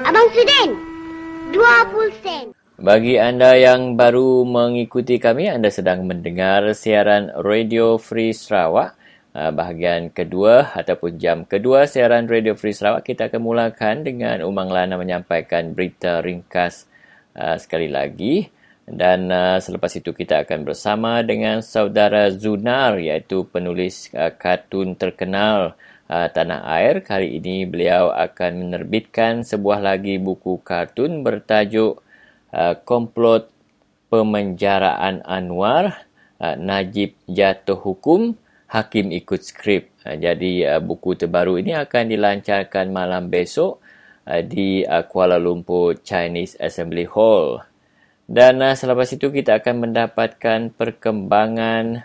[0.08, 0.72] Abang Sudin,
[1.52, 2.56] 20 sen.
[2.80, 8.96] Bagi anda yang baru mengikuti kami, anda sedang mendengar siaran Radio Free Sarawak
[9.38, 14.98] bahagian kedua ataupun jam kedua siaran Radio Free Sarawak kita akan mulakan dengan Umang Lana
[14.98, 16.90] menyampaikan berita ringkas
[17.38, 18.50] uh, sekali lagi.
[18.88, 24.08] Dan uh, selepas itu kita akan bersama dengan saudara Zunar iaitu penulis
[24.40, 25.76] kartun terkenal
[26.08, 27.04] tanah air.
[27.04, 32.00] Kali ini beliau akan menerbitkan sebuah lagi buku kartun bertajuk
[32.88, 33.52] Komplot
[34.08, 36.08] Pemenjaraan Anwar
[36.40, 39.96] Najib Jatuh Hukum Hakim ikut skrip.
[40.04, 43.80] Uh, jadi uh, buku terbaru ini akan dilancarkan malam besok
[44.28, 47.64] uh, di Kuala Lumpur Chinese Assembly Hall.
[48.28, 52.04] Dan selepas itu kita akan mendapatkan perkembangan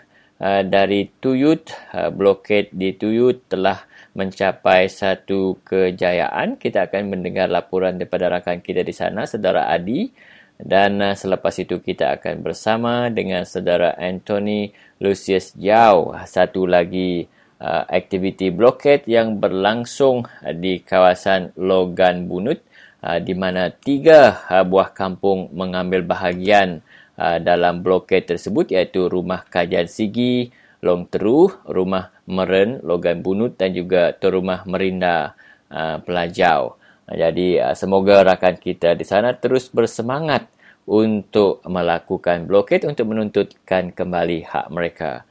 [0.72, 1.68] dari Tuyut.
[2.16, 3.84] Blokade di Tuyut telah
[4.16, 6.56] mencapai satu kejayaan.
[6.56, 10.08] Kita akan mendengar laporan daripada rakan kita di sana, Saudara Adi.
[10.56, 14.72] Dan selepas itu kita akan bersama dengan Saudara Anthony
[15.04, 16.16] Lucius Yao.
[16.24, 17.28] Satu lagi
[17.60, 20.24] uh, aktiviti blokade yang berlangsung
[20.56, 22.64] di kawasan Logan Bunut
[23.04, 26.80] uh, di mana tiga uh, buah kampung mengambil bahagian
[27.20, 30.48] uh, dalam blokade tersebut iaitu Rumah Kajian Sigi,
[30.80, 35.36] Long Teru, Rumah Meren, Logan Bunut dan juga Rumah Merinda
[35.68, 36.80] uh, Pelajau.
[37.04, 40.48] Uh, jadi uh, semoga rakan kita di sana terus bersemangat
[40.84, 45.24] untuk melakukan blokade untuk menuntutkan kembali hak mereka.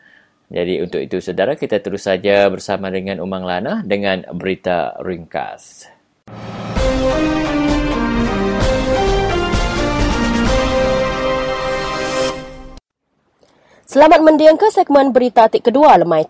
[0.53, 5.89] Jadi untuk itu saudara kita terus saja bersama dengan Umang Lana dengan berita ringkas.
[13.93, 16.25] Selamat mendiang ke segmen berita tik kedua lemai.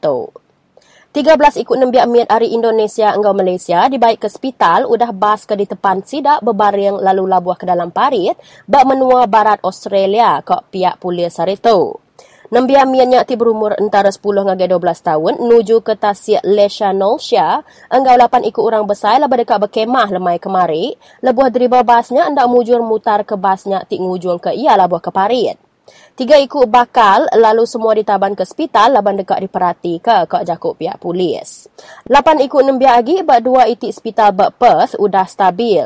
[1.14, 5.70] 13 ikut nembiak miat hari Indonesia enggau Malaysia dibaik ke hospital udah bas ke di
[5.70, 8.34] tepan sidak berbaring lalu labuah ke dalam parit
[8.66, 12.02] bak menua barat Australia ke pihak polis hari tu.
[12.50, 17.62] Nembiak miatnya ti berumur antara 10 hingga 12 tahun nuju ke tasik Lesha Nolsha
[17.94, 22.82] enggau 8 ikut orang besar lebih dekat berkemah lemai kemari lebuah deriba basnya hendak mujur
[22.82, 25.62] mutar ke basnya ti ngujung ke ia labuah ke parit.
[26.14, 31.02] Tiga ikut bakal lalu semua ditaban ke hospital laban dekat diperhati ke kak jakuk pihak
[31.02, 31.68] polis.
[32.08, 35.84] Lapan ikut nembiak lagi bak dua itik hospital bak Perth udah stabil.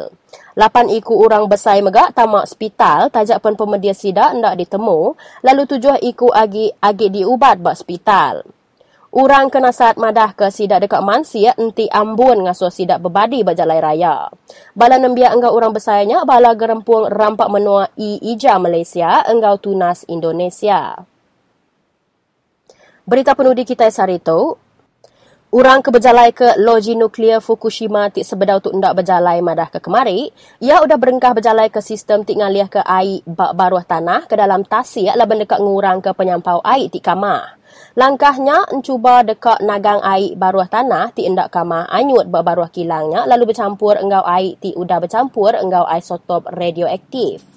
[0.58, 5.98] Lapan ikut orang besar megak tamak hospital tajak pun pemedia sidak ndak ditemu lalu tujuh
[6.02, 8.57] ikut agi agi diubat bak hospital.
[9.18, 14.30] Urang kena saat madah ke sidak dekat Mansia enti ambun ngasuh sidak berbadi berjalai raya.
[14.78, 21.02] Bala nembia enggau orang besarnya bala gerempung rampak menua I Ija Malaysia enggau tunas Indonesia.
[23.10, 24.54] Berita penuh di kita hari itu,
[25.58, 30.30] Urang ke berjalai ke loji nuklear Fukushima tik sebedau untuk ndak berjalai madah ke kemari,
[30.62, 34.62] ia sudah berengkah berjalai ke sistem tik ngaliah ke air bak baruah tanah ke dalam
[34.62, 37.58] tasik laban dekat ngurang ke penyampau air tik kamah.
[37.98, 43.98] Langkahnya mencuba dekat nagang air baruah tanah ti endak kamah anyut baruah kilangnya lalu bercampur
[43.98, 47.57] enggau air ti udah bercampur enggau isotop radioaktif.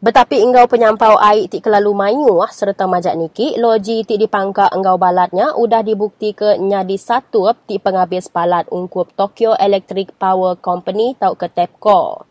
[0.00, 5.52] Betapi enggau penyampau air ti kelalu mayu serta majak niki, loji ti dipangka enggau balatnya
[5.52, 11.52] udah dibukti ke nyadi satu ti penghabis balat ungkup Tokyo Electric Power Company tau ke
[11.52, 12.24] TEPCO.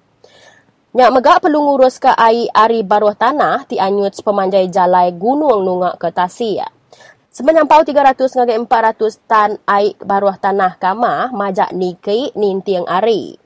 [0.97, 6.01] Nyak megak perlu ngurus ke air ari baruah tanah ti anyut pemanjai jalai gunung nungak
[6.01, 6.65] ke Tasik.
[7.29, 8.57] Semenyampau 300 hingga
[8.97, 13.37] 400 tan air baruah tanah kama majak niki nintiang ari.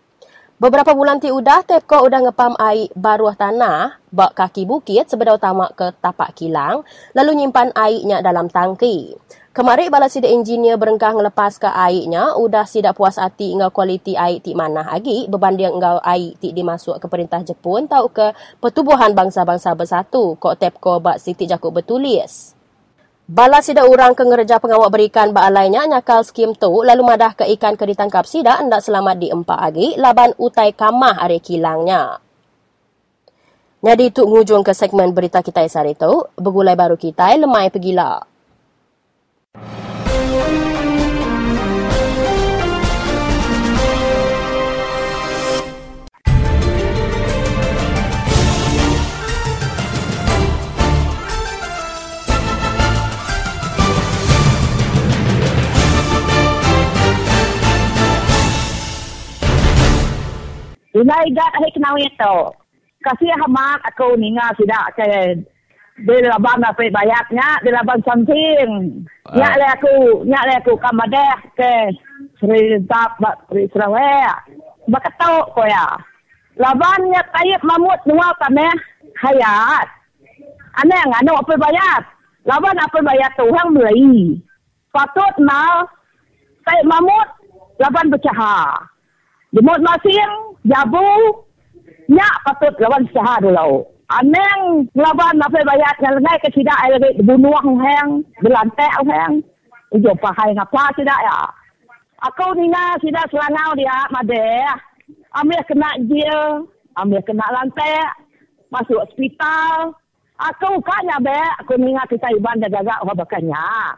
[0.63, 5.75] Beberapa bulan ti udah Tepco udah ngepam air baruah tanah bak kaki bukit sebedau tamak
[5.75, 9.11] ke tapak kilang lalu nyimpan airnya dalam tangki.
[9.51, 14.39] Kemarin bala sida engineer berengkah ngelepas ke airnya udah sida puas hati ngau kualiti air
[14.39, 18.31] ti mana lagi berbanding ngau air ti dimasuk ke perintah Jepun tau ke
[18.63, 22.62] pertubuhan bangsa-bangsa bersatu kok Tepco bak Siti Jakub bertulis.
[23.23, 27.47] Bala sida orang ke ngereja pengawak berikan ba lainnya nyakal skim tu lalu madah ke
[27.55, 32.19] ikan ke ditangkap sida hendak selamat di empat lagi laban utai kamah are kilangnya.
[33.79, 38.27] Jadi tu ngujung ke segmen berita kita hari itu, bergulai baru kita lemai pergilah.
[60.93, 62.37] Inai gat hai kenau itu.
[63.01, 65.41] Kasih hamak aku ninga sidak ke
[65.97, 69.01] di labang apa bayatnya di labang something.
[69.25, 69.33] Uh.
[69.33, 71.73] Nyak le aku, nyak le aku kamadeh ke
[72.37, 73.17] Sri Tap
[73.49, 74.53] Sri Sarawak.
[74.85, 75.97] Bakatau ko ya.
[76.61, 78.69] Labannya tayip mamut nuwa kami
[79.17, 79.87] hayat.
[80.77, 82.03] Ane ngano apa bayat?
[82.45, 84.37] Laban apa bayat Tuhan mulai.
[84.93, 85.89] Patut mal
[86.69, 87.27] tayip mamut
[87.81, 88.92] laban bercahaya.
[89.53, 90.33] Demot masing,
[90.65, 91.05] jabu,
[92.09, 93.85] nyak patut lawan sahar dulu.
[94.09, 99.45] Aneng lawan apa bayat yang lengai ke tidak ay lagi bunuh hang, belantai hang.
[99.93, 101.37] Ujo pahai ngapa tidak ya.
[102.25, 104.41] Aku nina tidak selangau dia made.
[105.37, 106.65] Ambil kena dia,
[106.97, 108.09] ambil kena lantai,
[108.73, 109.93] masuk hospital.
[110.41, 113.93] Aku kanya be, aku ninga kita iban dah gagak apa bakanya.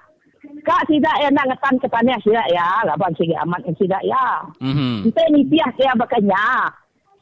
[0.63, 2.85] Kak sidak ya nak ngetan ke tanah sidak ya.
[2.87, 4.45] Laban sikit amat sidak ya.
[4.63, 5.09] Mhm.
[5.09, 6.71] Kita ni piah dia berkenya.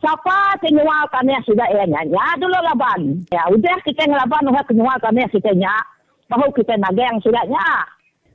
[0.03, 3.23] Siapa kenyual tanah sidak ya nyanya dulu laban.
[3.31, 5.73] Ya udah kita ngelaban udah kenyual tanah kita nya.
[6.27, 7.87] Bahu kita nagang sidaknya.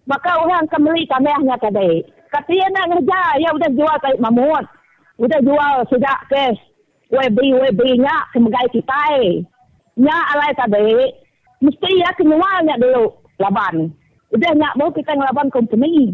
[0.09, 2.01] Maka orang kembali tanahnya tadi.
[2.32, 4.64] Katanya nak ngejar ya udah jual kayak mamut.
[5.20, 6.57] Udah jual sidak ke
[7.12, 9.03] WB WB nya kemegai kita.
[10.01, 11.12] Nya alai tadi.
[11.59, 13.92] Mesti ya kenyualnya dulu laban.
[14.29, 16.12] Udah nak mau kita ngelaban company.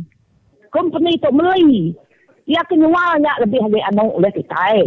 [0.71, 1.95] Company tu beli.
[2.47, 4.79] Ya kenyualnya lebih dari anu oleh kita.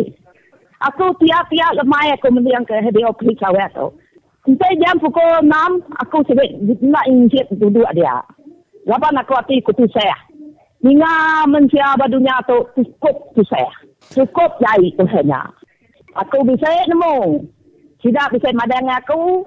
[0.78, 3.92] Aku tiap-tiap lemai aku beli yang ke hadiah pergi kawat tu.
[4.48, 5.52] Sampai jam pukul 6,
[6.00, 8.24] aku sedek nak injit duduk dia.
[8.88, 10.16] Laban aku hati kutu saya.
[10.80, 13.68] Hingga mensia badunya tu cukup tu saya.
[14.16, 15.52] Cukup jahit tu hanya.
[16.16, 17.44] Aku bisa nemu.
[18.00, 19.44] Tidak bisa madang aku.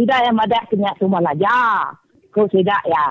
[0.00, 1.92] Tidak yang madang kena semua lajar
[2.38, 3.06] kau tidak ya.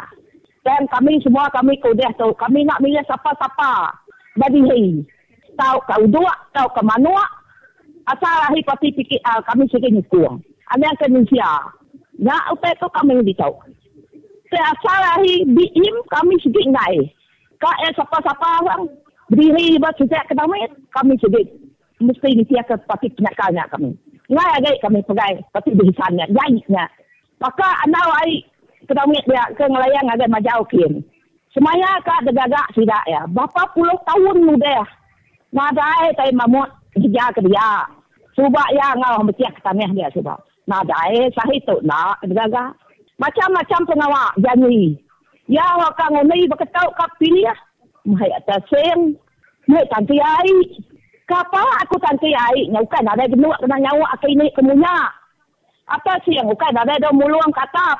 [0.63, 2.31] Dan kami semua kami kudah tu.
[2.39, 3.91] Kami nak milih siapa-siapa.
[4.39, 5.03] Bagi hei.
[5.59, 7.23] Tahu kau dua, tahu ke manua.
[8.07, 10.39] Asal lahir pasti fikir uh, kami sikit ni kurang.
[10.71, 11.49] Ada yang kenusia.
[12.23, 13.51] Ya, utai tu kami di tahu.
[14.47, 17.03] Saya asal lahir biim kami sikit ngai.
[17.59, 18.87] Kau yang siapa-siapa orang.
[19.27, 21.51] Berdiri buat sejak kedamai, kami sedih.
[21.99, 23.91] Mesti ni siapa pasti penyakalnya kami.
[24.31, 26.87] Ngai agak kami pegai, pasti behisannya, jahitnya.
[27.43, 28.39] Maka anak ai
[28.87, 31.03] kedamit dia ke ngelayang agak majau kin.
[31.51, 33.27] Semaya kak degagak sidak ya.
[33.27, 34.87] Berapa puluh tahun muda.
[35.51, 37.87] Nadai tay mamut hija ke dia.
[38.35, 40.37] Cuba ya ngau mesti ke tanah dia cuba.
[40.67, 42.75] Nadai sahih tu nak degagak.
[43.17, 44.93] Macam-macam pengawak janji.
[45.49, 47.55] Ya wakang ngoni berketau kap pilih ya.
[48.05, 49.17] Mahai atas sen.
[49.65, 50.53] Mahai tanti ai.
[51.25, 52.69] Kapa aku tanti ai.
[52.69, 55.09] Nyaukan ada genuk kena nyawa aku ini kemunya.
[55.87, 57.97] Apa sih yang bukan ada ada muluang katap.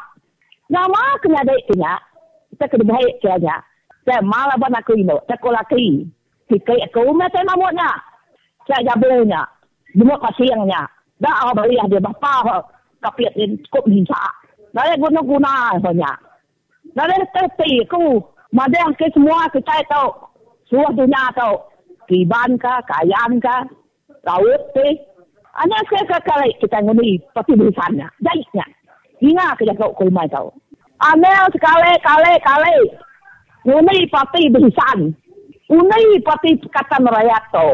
[0.68, 1.94] Nama kena ada kena.
[2.52, 3.56] Kita kena baik kena.
[4.04, 5.16] Saya malah ban aku ini.
[5.28, 6.04] Saya kolaki.
[6.48, 7.92] Hikai aku umar saya mamutnya.
[8.68, 9.44] Saya jabunya.
[9.96, 10.88] Demuk pasiangnya.
[11.20, 12.64] Dah awak beri dia bapa.
[13.04, 14.24] Kapiat ini cukup bisa.
[14.76, 16.12] Dari guna-guna hanya.
[16.92, 18.20] Dari terti aku.
[18.52, 20.10] Madang ke semua kita tahu.
[20.72, 21.56] Suah dunia tahu.
[22.08, 23.68] Kiban ka, kayan ka,
[24.24, 24.88] laut ke.
[25.60, 28.08] Hanya sekali kita nguni pasti berusaha.
[29.22, 29.54] Jahitnya.
[29.54, 30.52] Ingat kerja kau kulmai tahu.
[30.98, 32.78] Amel sekali, kali, kali.
[33.66, 34.98] Nguni pasti berusaha.
[35.70, 37.70] Nguni pasti kata merayat tu.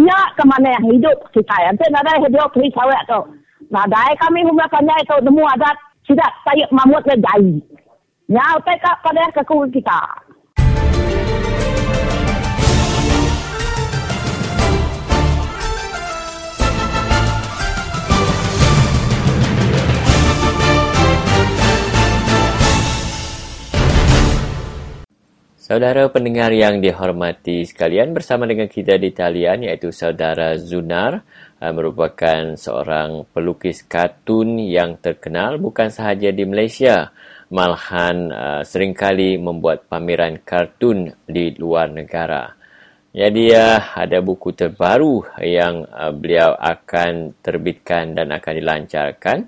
[0.00, 1.56] Nya kemana yang hidup kita.
[1.66, 3.20] Nanti ada hidup di sawit tu.
[3.70, 7.60] Nadai kami humlakannya itu nemu adat tidak saya mamut le jai.
[8.30, 10.00] Nya utai kak pada keku kita.
[25.70, 31.22] Saudara pendengar yang dihormati sekalian, bersama dengan kita di talian iaitu saudara Zunar
[31.62, 37.14] uh, merupakan seorang pelukis kartun yang terkenal bukan sahaja di Malaysia,
[37.54, 42.50] malahan uh, seringkali membuat pameran kartun di luar negara.
[43.14, 49.38] Jadi uh, ada buku terbaru yang uh, beliau akan terbitkan dan akan dilancarkan.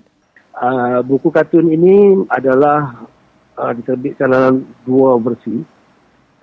[0.55, 3.11] Uh, buku kartun ini adalah
[3.59, 5.72] uh, diterbitkan dalam dua versi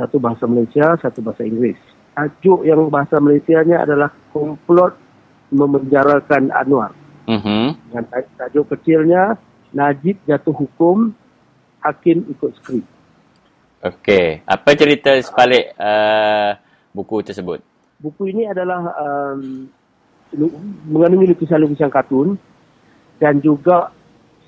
[0.00, 1.76] satu bahasa Malaysia, satu bahasa Inggeris.
[2.16, 4.96] Tajuk yang bahasa Malaysianya adalah Komplot
[5.52, 6.96] Memenjarakan Anwar.
[7.28, 8.04] Dengan
[8.40, 9.36] tajuk kecilnya
[9.76, 11.12] Najib Jatuh Hukum,
[11.84, 12.86] Hakim Ikut Skrip.
[13.80, 16.56] Okey, apa cerita sebalik uh,
[16.92, 17.64] buku tersebut?
[18.00, 19.68] Buku ini adalah um,
[20.88, 22.36] mengandungi lukisan-lukisan kartun
[23.16, 23.92] dan juga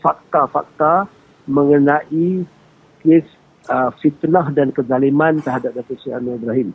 [0.05, 1.09] fakta-fakta
[1.49, 2.45] mengenai
[3.03, 3.27] kes
[3.69, 6.75] uh, fitnah dan kezaliman terhadap Datuk Seri Anwar Ibrahim.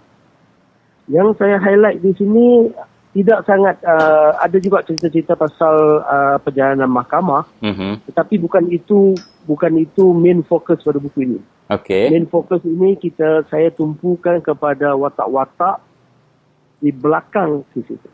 [1.08, 2.68] Yang saya highlight di sini
[3.16, 8.12] tidak sangat uh, ada juga cerita-cerita pasal uh, perjalanan mahkamah, Mm-hmm.
[8.12, 9.18] tetapi bukan itu
[9.48, 11.40] bukan itu main fokus pada buku ini.
[11.72, 12.14] Okey.
[12.14, 15.82] Main fokus ini kita saya tumpukan kepada watak-watak
[16.78, 18.10] di belakang sisi itu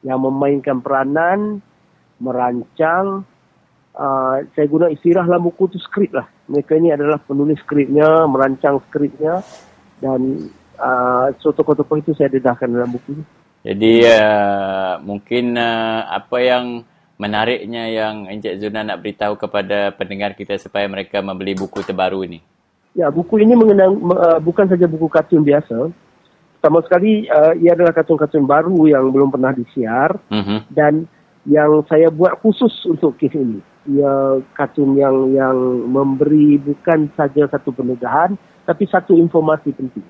[0.00, 1.60] yang memainkan peranan,
[2.16, 3.28] merancang.
[4.00, 6.24] Uh, saya guna istilah buku itu skrip lah.
[6.48, 9.44] Mereka ini adalah penulis skripnya, merancang skripnya
[10.00, 10.48] dan
[10.80, 13.24] uh, tokoh-tokoh itu saya dedahkan dalam buku ini.
[13.60, 16.64] Jadi uh, mungkin uh, apa yang
[17.20, 22.40] menariknya yang Encik Zuna nak beritahu kepada pendengar kita supaya mereka membeli buku terbaru ini?
[22.96, 25.92] Ya, buku ini mengenang uh, bukan saja buku kartun biasa.
[26.56, 30.58] Pertama sekali uh, ia adalah kartun-kartun baru yang belum pernah disiar Mm-hmm.
[30.72, 31.04] dan
[31.48, 33.60] yang saya buat khusus untuk kes ini.
[33.96, 35.56] Ia kartun yang yang
[35.88, 38.36] memberi bukan saja satu pendedahan
[38.68, 40.04] tapi satu informasi penting.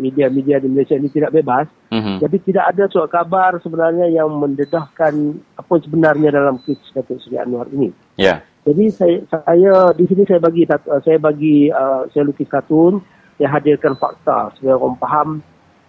[0.00, 1.68] Media-media di Malaysia ini tidak bebas.
[1.92, 2.24] Mhm.
[2.24, 7.68] Jadi tidak ada surat kabar sebenarnya yang mendedahkan apa sebenarnya dalam kes Datuk Seri Anwar
[7.68, 7.92] ini.
[8.16, 8.40] Ya.
[8.64, 13.04] Jadi saya saya di sini saya bagi uh, saya bagi uh, saya lukis kartun,
[13.36, 15.28] saya hadirkan fakta supaya orang faham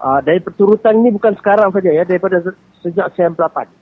[0.03, 3.80] uh, dari perturutan ini bukan sekarang saja ya daripada se- sejak 98.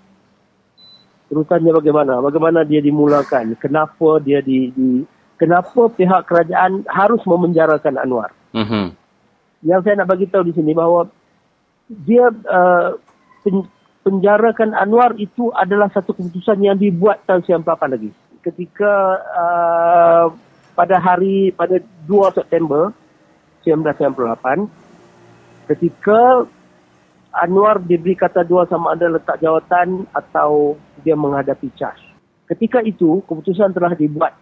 [1.29, 2.17] Urutannya bagaimana?
[2.25, 3.53] Bagaimana dia dimulakan?
[3.61, 5.05] Kenapa dia di, di
[5.37, 8.33] kenapa pihak kerajaan harus memenjarakan Anwar?
[8.57, 8.97] Mhm.
[9.61, 11.05] Yang saya nak bagi tahu di sini bahawa
[11.85, 12.97] dia uh,
[13.45, 13.61] pen,
[14.01, 18.09] penjarakan Anwar itu adalah satu keputusan yang dibuat tahun 98 lagi.
[18.41, 18.93] Ketika
[19.35, 20.25] uh,
[20.73, 21.77] pada hari pada
[22.07, 22.89] 2 September
[23.67, 24.65] 1998
[25.69, 26.47] ketika
[27.29, 30.73] Anwar diberi kata dua sama ada letak jawatan atau
[31.05, 32.01] dia menghadapi charge.
[32.49, 34.33] Ketika itu keputusan telah dibuat.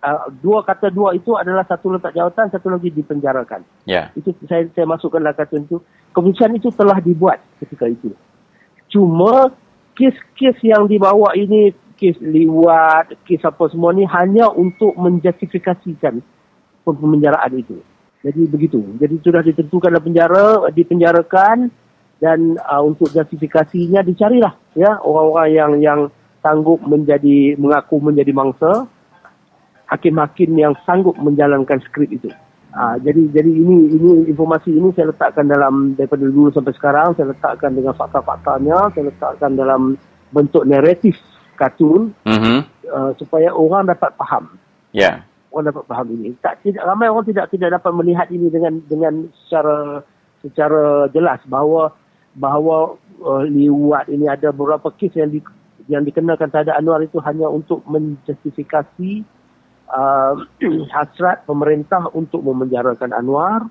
[0.00, 3.64] Uh, dua kata dua itu adalah satu letak jawatan, satu lagi dipenjarakan.
[3.84, 4.12] Ya.
[4.16, 5.76] Itu saya saya masukkan dalam kartun itu.
[6.16, 8.16] Keputusan itu telah dibuat ketika itu.
[8.88, 9.52] Cuma
[9.92, 16.20] kes-kes yang dibawa ini kes liwat, kes apa semua ni hanya untuk menjustifikasikan
[16.84, 17.80] pemenjaraan itu.
[18.24, 18.80] Jadi begitu.
[18.96, 21.68] Jadi sudah ditentukan dalam penjara, dipenjarakan
[22.16, 26.00] dan uh, untuk justifikasinya dicarilah ya orang-orang yang yang
[26.40, 28.86] sanggup menjadi mengaku menjadi mangsa
[29.86, 32.30] hakim-hakim yang sanggup menjalankan skrip itu.
[32.76, 37.32] Uh, jadi jadi ini ini informasi ini saya letakkan dalam daripada dulu sampai sekarang saya
[37.32, 39.96] letakkan dengan fakta-faktanya, saya letakkan dalam
[40.28, 41.16] bentuk naratif
[41.56, 42.56] kartun Mhm.
[42.92, 44.60] uh, supaya orang dapat faham.
[44.92, 45.24] Ya.
[45.48, 46.36] Orang dapat faham ini.
[46.44, 50.04] Tak tidak ramai orang tidak tidak dapat melihat ini dengan dengan secara
[50.44, 51.96] secara jelas bahawa
[52.36, 55.40] bahawa uh, liwat ini ada beberapa kes yang di,
[55.88, 59.24] yang dikenakan terhadap Anwar itu hanya untuk menjustifikasi
[59.88, 60.34] uh,
[60.94, 63.66] hasrat pemerintah untuk memenjarakan Anwar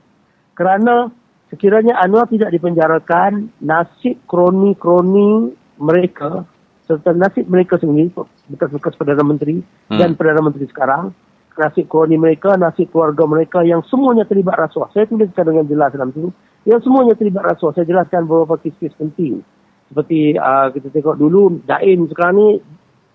[0.57, 1.13] kerana
[1.53, 6.43] sekiranya Anwar tidak dipenjarakan nasib kroni-kroni mereka
[6.89, 8.09] serta nasib mereka sendiri
[8.49, 10.01] bekas-bekas Perdana Menteri Hmm.
[10.01, 11.13] dan Perdana Menteri sekarang
[11.55, 14.91] nasib kroni mereka, nasib keluarga mereka yang semuanya terlibat rasuah.
[14.91, 16.30] Saya tuliskan dengan jelas dalam itu.
[16.66, 17.78] Yang semuanya terlibat rasuah.
[17.78, 19.45] Saya jelaskan beberapa kes-kes penting.
[19.89, 22.49] Seperti uh, kita tengok dulu, Daim sekarang ni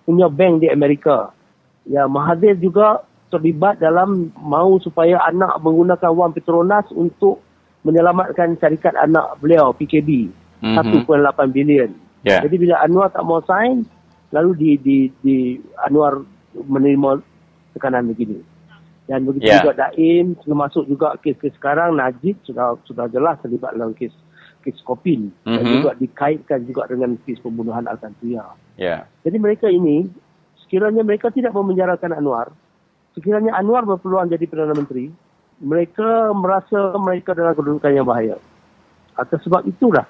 [0.07, 1.35] punya bank di Amerika.
[1.83, 7.43] Ya, Mahathir juga terlibat dalam mau supaya anak menggunakan wang Petronas untuk
[7.83, 10.31] menyelamatkan syarikat anak beliau, PKB.
[10.61, 11.07] Mhm.
[11.07, 11.91] 1.8 bilion.
[12.21, 12.39] Ya.
[12.45, 13.81] Jadi bila Anwar tak mau sign,
[14.29, 15.37] lalu di di di
[15.89, 16.21] Anwar
[16.53, 17.17] menerima
[17.73, 18.50] tekanan begini.
[19.11, 19.59] Dan begitu Ya.
[19.59, 24.15] juga Daim, termasuk juga kes-kes sekarang Najib sudah sudah jelas terlibat dalam kes
[24.63, 25.73] kes Kopin dan Mhm.
[25.83, 28.55] juga dikaitkan juga dengan kes pembunuhan Al-Tantuya.
[28.79, 29.03] Ya.
[29.27, 30.07] Jadi mereka ini
[30.63, 32.55] sekiranya mereka tidak memenjarakan Anwar,
[33.11, 35.11] sekiranya Anwar berpeluang jadi Perdana Menteri,
[35.59, 38.39] mereka merasa mereka dalam kedudukan yang bahaya.
[39.19, 40.07] Atas sebab itulah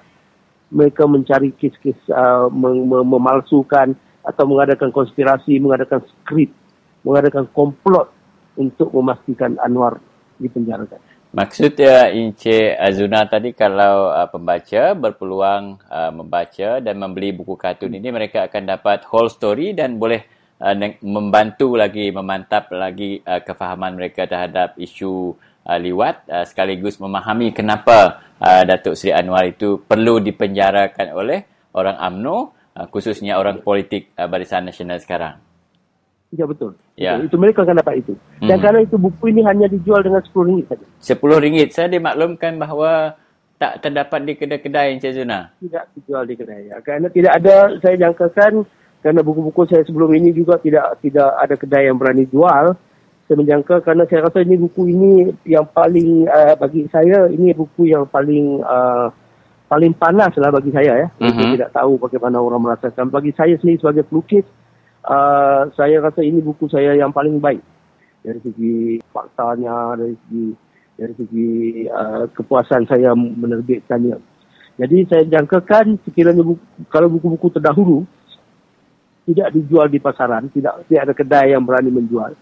[0.70, 6.54] mereka mencari kes-kes uh, mem- mem- memalsukan atau mengadakan konspirasi, mengadakan skrip,
[7.02, 8.14] mengadakan komplot
[8.56, 10.00] untuk memastikan Anwar
[10.36, 11.12] dipenjarakan.
[11.32, 17.96] Maksud uh, Encik Azuna tadi kalau uh, pembaca berpeluang uh, membaca dan membeli buku kartun
[17.96, 20.20] ini mereka akan dapat whole story dan boleh
[20.60, 25.32] uh, membantu lagi memantap lagi uh, kefahaman mereka terhadap isu
[25.64, 31.96] uh, liwat uh, sekaligus memahami kenapa uh, Datuk Seri Anwar itu perlu dipenjarakan oleh orang
[31.96, 32.36] AMNO
[32.76, 35.51] uh, khususnya orang politik uh, Barisan Nasional sekarang.
[36.32, 36.72] Ya betul.
[36.96, 37.20] Ya.
[37.20, 38.16] Itu mereka akan dapat itu.
[38.40, 38.62] Dan Mhm.
[38.64, 40.86] kerana itu buku ini hanya dijual dengan RM10 saja.
[40.96, 43.20] RM10 saya dimaklumkan bahawa
[43.60, 45.52] tak terdapat di kedai-kedai Encik Azuna.
[45.60, 46.72] tidak dijual di kedai.
[46.72, 46.76] Ya.
[46.80, 48.64] Kerana tidak ada, saya jangkakan
[49.04, 52.74] kerana buku-buku saya sebelum ini juga tidak tidak ada kedai yang berani jual.
[53.28, 55.10] Saya menjangka kerana saya rasa ini buku ini
[55.46, 59.12] yang paling uh, bagi saya ini buku yang paling uh,
[59.68, 61.08] paling panas lah bagi saya ya.
[61.20, 61.28] Mhm.
[61.32, 63.12] Saya tidak tahu bagaimana orang merasakan.
[63.12, 64.44] Bagi saya sendiri sebagai pelukis,
[65.06, 67.62] uh, saya rasa ini buku saya yang paling baik
[68.22, 70.44] dari segi faktanya, dari segi
[70.98, 71.50] dari segi
[71.90, 74.16] uh, kepuasan saya menerbitkannya.
[74.78, 78.06] Jadi saya jangkakan sekiranya buku, kalau buku-buku terdahulu
[79.28, 82.32] tidak dijual di pasaran, tidak tidak ada kedai yang berani menjual.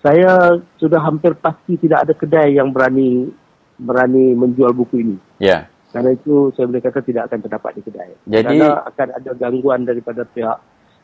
[0.00, 3.28] Saya sudah hampir pasti tidak ada kedai yang berani
[3.80, 5.16] berani menjual buku ini.
[5.40, 5.68] Ya.
[5.90, 8.10] Karena itu saya boleh kata tidak akan terdapat di kedai.
[8.28, 10.58] Jadi- Kerana akan ada gangguan daripada pihak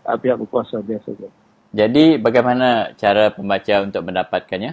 [0.07, 1.29] uh, pihak berkuasa biasanya.
[1.75, 4.73] Jadi bagaimana cara pembaca untuk mendapatkannya?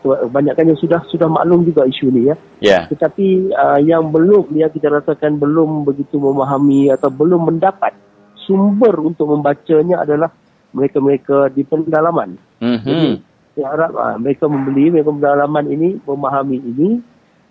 [0.00, 2.36] kebanyakan yang sudah sudah maklum juga isu ni ya.
[2.58, 2.80] Ya.
[2.90, 7.94] Tetapi uh, yang belum ya kita rasakan belum begitu memahami atau belum mendapat
[8.42, 10.32] sumber untuk membacanya adalah
[10.74, 12.34] mereka-mereka di pendalaman.
[12.58, 13.12] Jadi Mhm.
[13.52, 16.88] saya harap uh, mereka membeli mereka pendalaman ini memahami ini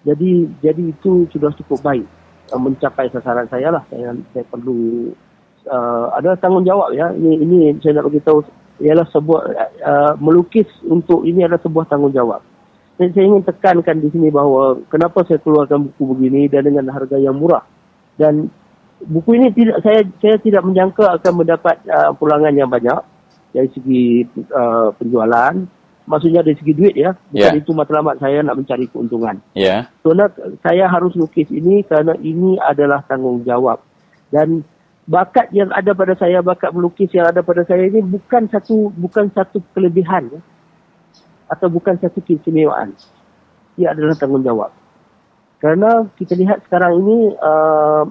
[0.08, 2.08] jadi jadi itu sudah cukup baik
[2.52, 3.84] uh, mencapai sasaran saya lah.
[3.92, 5.12] Saya saya perlu
[5.68, 7.12] uh, ada tanggungjawab ya.
[7.12, 8.46] Ini ini saya nak beritahu
[8.80, 9.42] ialah sebuah
[9.84, 12.42] uh, melukis untuk ini adalah sebuah tanggungjawab.
[13.00, 17.16] Dan saya ingin tekankan di sini bahawa kenapa saya keluarkan buku begini dan dengan harga
[17.16, 17.64] yang murah.
[18.20, 18.52] Dan
[19.04, 23.00] buku ini tidak saya saya tidak menyangka akan mendapat uh, pulangan yang banyak
[23.52, 25.79] dari segi uh, penjualan
[26.10, 27.54] maksudnya dari segi duit ya bukan Ya.
[27.54, 29.86] itu matlamat saya nak mencari keuntungan Ya.
[30.02, 30.34] kerana
[30.66, 33.78] saya harus lukis ini kerana ini adalah tanggungjawab
[34.34, 34.66] dan
[35.06, 39.30] bakat yang ada pada saya bakat melukis yang ada pada saya ini bukan satu bukan
[39.30, 40.42] satu kelebihan ya.
[41.50, 42.94] atau bukan satu keistimewaan
[43.78, 44.74] ia adalah tanggungjawab
[45.62, 48.06] kerana kita lihat sekarang ini uh,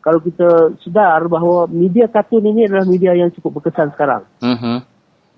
[0.00, 0.48] kalau kita
[0.80, 4.95] sedar bahawa media kartun ini adalah media yang cukup berkesan sekarang Mhm.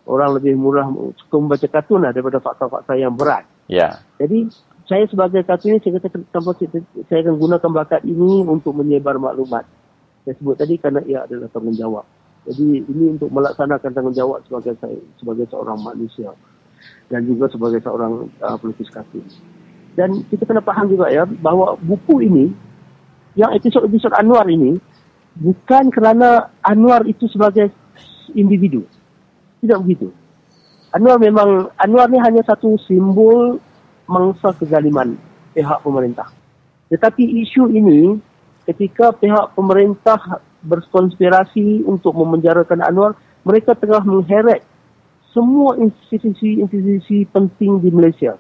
[0.08, 0.88] Orang lebih murah
[1.20, 4.00] suka membaca kartun lah daripada fakta-fakta yang berat Ya.
[4.16, 4.48] jadi
[4.88, 6.56] saya sebagai kartunis saya kata tanpa
[7.12, 9.68] saya akan gunakan bakat ini untuk menyebar maklumat.
[10.24, 12.08] Saya sebut tadi kerana ia adalah tanggungjawab.
[12.48, 16.32] Jadi ini untuk melaksanakan tanggungjawab sebagai saya sebagai seorang manusia
[17.12, 19.28] dan juga sebagai seorang uh, pelukis kartun.
[19.92, 22.48] Dan kita kena faham juga ya bahawa buku ini
[23.36, 24.80] yang episod-episod Anwar ini
[25.36, 27.68] bukan kerana Anwar itu sebagai
[28.32, 28.88] individu.
[29.58, 30.08] Tidak begitu.
[30.94, 33.60] Anwar memang Anwar ni hanya satu simbol
[34.08, 35.20] mangsa kezaliman
[35.52, 36.32] pihak pemerintah.
[36.88, 38.16] Tetapi isu ini
[38.64, 43.12] ketika pihak pemerintah berkonspirasi untuk memenjarakan Anwar,
[43.44, 44.64] mereka tengah mengheret
[45.36, 48.34] semua institusi-institusi penting di Malaysia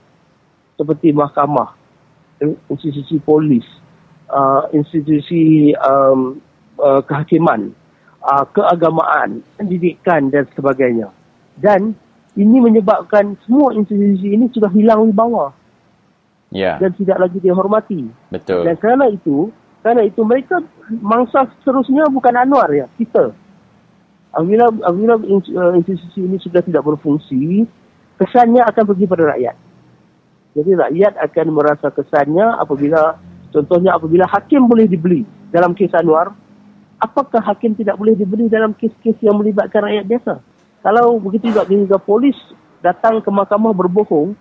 [0.78, 1.74] seperti mahkamah,
[2.70, 3.66] institusi polis,
[4.30, 6.40] uh, institusi um,
[6.80, 7.74] uh, kehakiman,
[8.22, 11.10] uh, keagamaan, pendidikan dan sebagainya.
[11.58, 11.94] Dan
[12.38, 15.50] ini menyebabkan semua institusi ini sudah hilang wibawa
[16.48, 16.80] Ya.
[16.80, 18.08] dan tidak lagi dihormati.
[18.32, 18.64] Betul.
[18.64, 19.52] Dan kerana itu,
[19.84, 23.36] kerana itu mereka mangsa seterusnya bukan Anwar ya, kita.
[24.32, 27.68] Apabila, apabila uh, institusi ini sudah tidak berfungsi,
[28.16, 29.56] kesannya akan pergi pada rakyat.
[30.56, 33.20] Jadi rakyat akan merasa kesannya apabila,
[33.52, 36.32] contohnya apabila hakim boleh dibeli dalam kes Anwar,
[36.98, 40.34] apakah hakim tidak boleh dibeli dalam kes-kes yang melibatkan rakyat biasa?
[40.82, 42.36] Kalau begitu juga hingga polis
[42.82, 44.38] datang ke mahkamah berbohong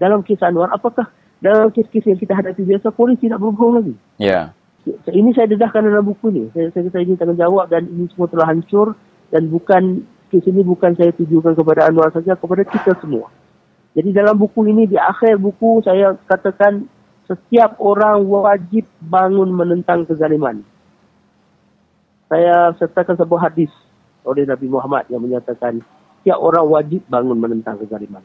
[0.00, 1.10] dalam kes Anwar, apakah
[1.42, 3.94] dalam kes-kes yang kita hadapi biasa, polis tidak berbohong lagi?
[4.16, 4.54] Ya.
[4.88, 6.48] Ini saya dedahkan dalam buku ni.
[6.56, 8.96] Saya, saya kata ini tanggungjawab dan ini semua telah hancur
[9.28, 10.00] dan bukan
[10.32, 13.28] kes ini bukan saya tujukan kepada Anwar saja, kepada kita semua.
[13.92, 16.86] Jadi dalam buku ini, di akhir buku saya katakan
[17.28, 20.64] setiap orang wajib bangun menentang kezaliman.
[22.28, 23.72] Saya sertakan sebuah hadis
[24.28, 25.80] oleh Nabi Muhammad yang menyatakan
[26.20, 28.20] setiap orang wajib bangun menentang kezaliman.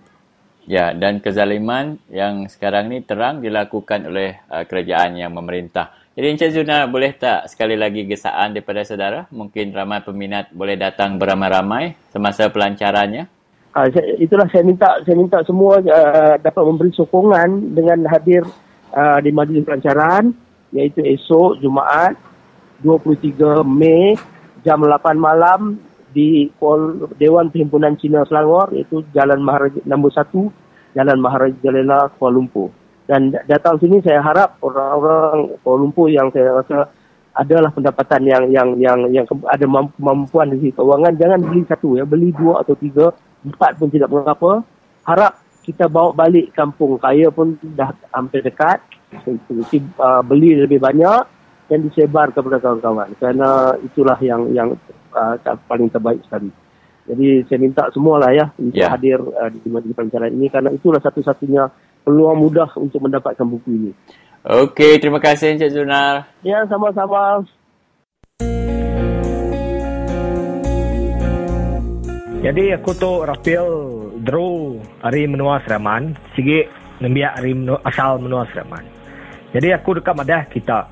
[0.67, 5.91] Ya, dan kezaliman yang sekarang ni terang dilakukan oleh uh, kerajaan yang memerintah.
[6.15, 9.27] Jadi Encik Zuna, boleh tak sekali lagi gesaan daripada saudara?
[9.31, 13.27] Mungkin ramai peminat boleh datang beramai-ramai semasa pelancarannya.
[13.75, 18.43] Uh, saya, itulah saya minta saya minta semua uh, dapat memberi sokongan dengan hadir
[18.93, 20.31] uh, di majlis pelancaran
[20.75, 22.13] iaitu esok Jumaat
[22.81, 24.17] 23 Mei
[24.63, 25.77] jam 8 malam
[26.13, 26.47] di
[27.17, 30.29] Dewan Perhimpunan Cina Selangor iaitu Jalan Maharaja nombor 1
[30.93, 32.69] Jalan Maharaja Jalila Kuala Lumpur.
[33.09, 36.87] Dan da- datang sini saya harap orang-orang Kuala Lumpur yang saya rasa
[37.33, 41.97] adalah pendapatan yang yang yang yang ada mam- kemampuan di sisi keuangan jangan beli satu
[41.97, 42.05] ya.
[42.05, 43.09] Beli dua atau tiga
[43.41, 44.61] empat pun tidak mengapa.
[45.03, 48.79] Harap kita bawa balik kampung kaya pun dah hampir dekat.
[49.13, 51.21] Uh, beli lebih banyak
[51.71, 54.69] dan disebar kepada kawan-kawan kerana itulah yang yang
[55.15, 55.35] uh,
[55.67, 56.49] paling terbaik sekali
[57.03, 58.91] jadi saya minta semualah ya untuk Ya.
[58.91, 61.67] hadir uh, di, di perbincangan ini kerana itulah satu-satunya
[62.03, 63.91] peluang mudah untuk mendapatkan buku ini
[64.43, 66.27] Okey, terima kasih Encik Zunar.
[66.43, 67.47] ya sama-sama
[72.43, 73.71] Jadi aku tu Rafael
[74.19, 76.67] Drew hari menua Seraman, sigi
[76.99, 78.83] nembiak menua, asal menua Seraman.
[79.55, 80.91] Jadi aku dekat madah kita.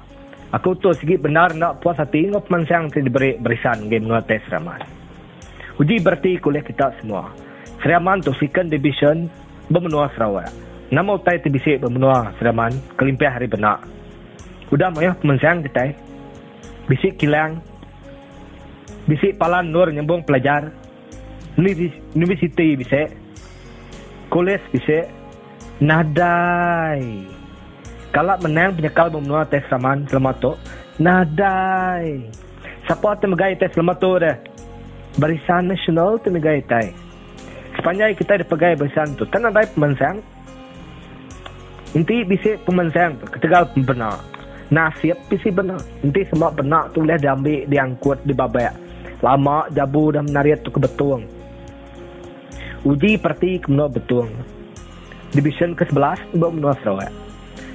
[0.52, 4.43] Aku tu sigi benar nak puas hati ngop mansang ti diberi berisan game menua tes
[4.52, 4.84] Seraman.
[5.80, 7.32] Uji berarti kuliah kita semua.
[7.80, 9.32] Seraman tu second division
[9.72, 10.52] bermenua Sarawak.
[10.91, 13.80] Nama utai ti bisik bermenua Seraman, kelimpiah hari benak.
[14.76, 15.95] Udah maya pemansang kita.
[16.91, 17.64] Bisik kilang.
[19.08, 20.68] Bisik palan nur nyambung pelajar.
[21.56, 23.08] Universi- University bisa
[24.28, 25.08] Kolej bisa
[25.80, 27.41] Nadai
[28.12, 30.51] Kalau menang penyekal membenua tes saman selama tu.
[30.99, 32.28] Nadai.
[32.84, 34.36] Siapa tu megai tes selama tu dah
[35.16, 36.91] Barisan Nasional tu megai tai.
[37.80, 40.20] Sepanjang kita ada pegai barisan tu Tak nadai pemansang
[41.95, 42.72] Inti bisa tu
[43.32, 44.20] Ketegal benar.
[44.68, 45.80] Nasib bisa benar.
[46.03, 48.76] Inti semua benar tu boleh diambil Diangkut, dibabak
[49.24, 51.24] Lama jabu dan menariat tu kebetulan
[52.82, 54.26] Uji parti kemenua betul.
[55.38, 57.20] Division ke-11 buat menua Sarawak.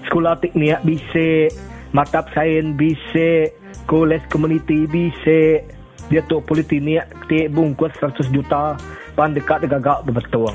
[0.06, 1.50] Sekolah teknik bisa,
[1.90, 3.50] matap sains bisa,
[3.90, 5.62] kolej komuniti bisa.
[6.06, 8.78] Dia tu politeknik tik bungkus 100 juta,
[9.18, 10.54] pan dekat gagak betul.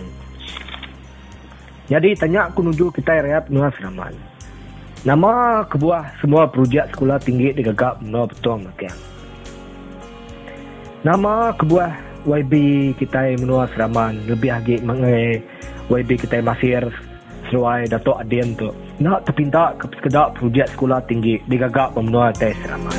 [1.91, 4.15] Jadi tanya aku nuju kita rakyat menua Seraman.
[5.03, 8.95] Nama kebuah semua projek sekolah tinggi di gagak menua betul makian.
[11.03, 12.53] Nama kebuah YB
[12.95, 15.43] kita menua Seraman lebih lagi mengenai
[15.91, 17.10] YB kita Masir
[17.51, 18.71] Seruai Datuk Adin tu
[19.03, 22.95] nak terpinta ke sekedar projek sekolah tinggi digagak pemenua tes Seraman.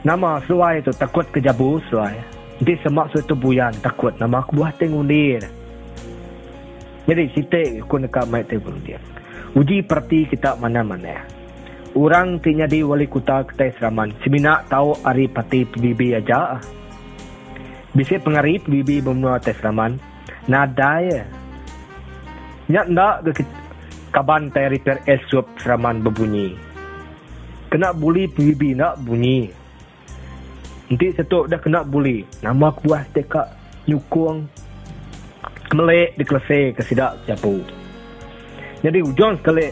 [0.00, 2.16] Nama Seruai tu takut kejabu Seruai.
[2.56, 5.44] Nanti semak suatu buyan takut nama aku buah tengundir.
[7.04, 8.96] Jadi sitik aku dekat mai table dia.
[9.52, 11.28] Uji parti kita mana-mana.
[11.92, 14.16] Orang tinya di wali kota Ketai Seraman.
[14.24, 16.56] Semina tahu hari parti PBB aja.
[17.92, 19.92] Bisa pengari PBB bermenua Ketai Seraman.
[20.48, 21.04] Nada
[22.70, 22.86] ya.
[22.86, 23.42] Nyak ndak ke
[24.14, 26.54] kaban tay repair esop Seraman berbunyi.
[27.70, 29.50] Kena bully PBB nak bunyi.
[30.90, 32.26] Nanti satu dah kena bully.
[32.42, 33.46] Nama aku buah tekak
[33.86, 34.46] nyukung
[35.70, 37.62] melek di kelese ke sidak japu.
[38.82, 39.70] Jadi ujung sekali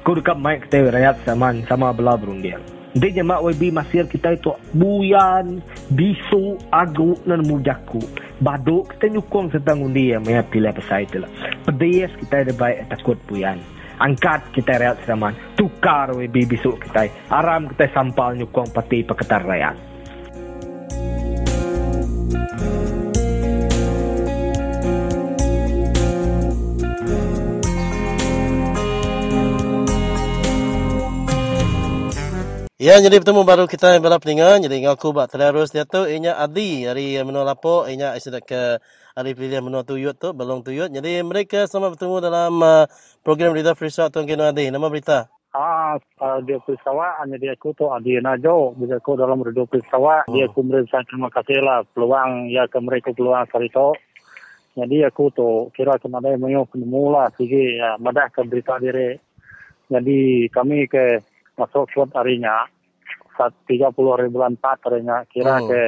[0.00, 2.81] kau dekat mic kita rakyat sama sama belah berundian.
[2.92, 5.64] Nanti jemaah YB masir kita itu buyan,
[5.96, 8.04] bisu, agu dan mujaku.
[8.36, 11.30] Baduk kita nyukung tentang undi yang maya pilih pesai itu lah.
[11.64, 13.56] Pedes kita ada baik takut buyan.
[13.96, 17.08] Angkat kita rakyat sama tukar YB bisu kita.
[17.32, 19.91] Aram kita sampal nyukung pati peketar rakyat.
[32.82, 34.58] Ya, jadi bertemu baru kita yang bela peningan.
[34.58, 36.02] Jadi ngaku buat terus dia tu.
[36.02, 37.86] Inya Adi dari menua lapo.
[37.86, 38.82] Inya sudah ke
[39.14, 40.34] hari pilihan menua tuyut tu.
[40.34, 40.90] Belum tuyut.
[40.90, 42.90] Jadi mereka sama bertemu dalam uh,
[43.22, 44.66] program Berita Free Shot Tuan Kino Adi.
[44.74, 45.30] Nama berita?
[45.54, 46.58] Ah, uh, dia
[47.22, 51.30] hanya dia aku tu dia najo bila aku dalam radio pesawat dia aku merasa terima
[51.30, 53.94] kasih lah peluang ya ke mereka peluang kali tu.
[54.74, 56.02] Jadi aku tu kira
[56.34, 59.14] menyo penemu lah sigi ya madah ke berita diri.
[59.86, 62.66] Jadi kami ke masuk slot harinya
[63.36, 65.68] saat 30 hari bulan 4 harinya kira Hmm.
[65.68, 65.82] ke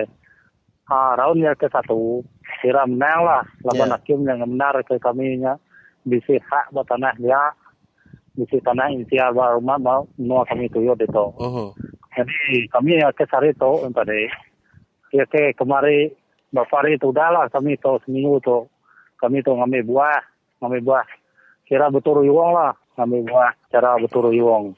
[0.88, 2.20] ah roundnya ke satu
[2.60, 3.96] kira menang lah lawan Ya.
[3.96, 5.56] hakim yang benar ke kami nya
[6.04, 7.40] bisa hak buat tanah dia
[8.36, 11.26] bisa tanah intiar baru rumah mau mau kami tuyul itu.
[11.38, 11.70] Uh-huh.
[12.12, 14.26] Jadi kami ya ke sari tu tadi.
[15.14, 16.10] Ya ke kemari
[16.52, 18.66] bapak hari itu dah lah kami tu seminggu tu
[19.22, 20.20] kami tu ngambil buah
[20.60, 21.06] ngambil buah
[21.64, 24.74] kira betul yuang lah ngambil buah cara betul yuang.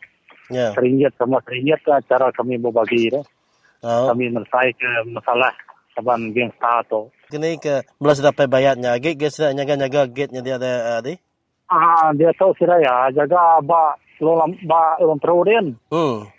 [0.50, 0.70] Ya.
[0.74, 3.22] Seringgit sama seringgit lah cara kami berbagi tu.
[3.82, 4.10] Oh.
[4.10, 5.52] Kami menyelesaikan ke masalah
[5.94, 7.10] saban gangsta tu.
[7.32, 8.98] Kini ke belas dapat bayarnya.
[9.02, 11.14] Gate gate sudah nyaga-nyaga gate nya dia ada uh, Adi.
[11.66, 15.66] Ah, dia tahu sira ya jaga ba lo lam ba orang terudin.
[15.90, 16.30] Hmm.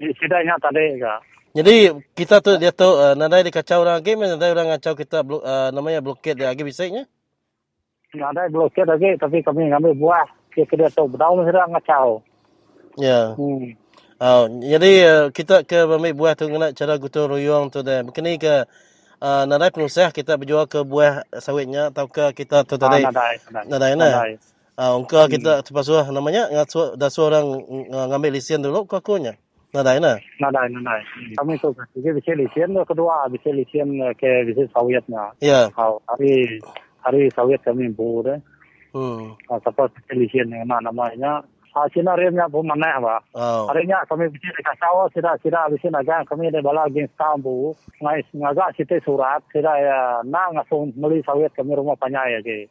[0.00, 1.20] Sidanya tadi ka.
[1.52, 5.44] Jadi kita tu dia tu uh, nadai dikacau orang game, nadai orang ngacau kita blo,
[5.44, 7.04] uh, namanya blokade dia lagi bisanya.
[8.16, 10.26] Ada blokir lagi tapi kami ngambil buah.
[10.52, 12.20] Dia kena tahu berdaun sudah ngacau.
[12.98, 13.36] Ya.
[13.36, 13.74] Hmm.
[14.22, 18.00] Oh, jadi uh, kita ke ambil buah tu kena cara gotong royong tu dah.
[18.14, 18.64] Kini ke
[19.20, 23.02] uh, nadai pengusaha kita berjual ke buah sawitnya atau ke kita tu tadi.
[23.04, 23.66] Ah, nadai, nadai.
[23.68, 24.08] Nadai na.
[24.08, 24.32] Nadai.
[24.78, 26.48] Ah, ungka kita terpaksa namanya
[26.96, 29.36] dah suruh orang ng- ngambil lisen dulu ke akunya.
[29.76, 30.16] Nadai na.
[30.40, 31.02] Nadai, nadai.
[31.36, 35.34] Kami tu bisa bisa lisian tu kedua bisa lisian eh, ke bisa sawiatnya.
[35.42, 35.68] Ya.
[35.76, 36.62] Oh, hari
[37.04, 38.38] hari sawiat kami bu deh.
[38.94, 39.34] Hmm.
[39.50, 40.68] Ah, bisa lisian yang
[41.72, 41.88] namanya?
[41.88, 43.16] Ah, Cina remnya pun mana apa?
[43.34, 43.66] Oh.
[43.68, 48.76] Harinya kami bisa dikasau sida sida bisa naga kami ada bala geng stambu ngai ngaga
[48.76, 52.68] site surat sida ya na ngasong meli sawiat kami rumah panyai ya ke.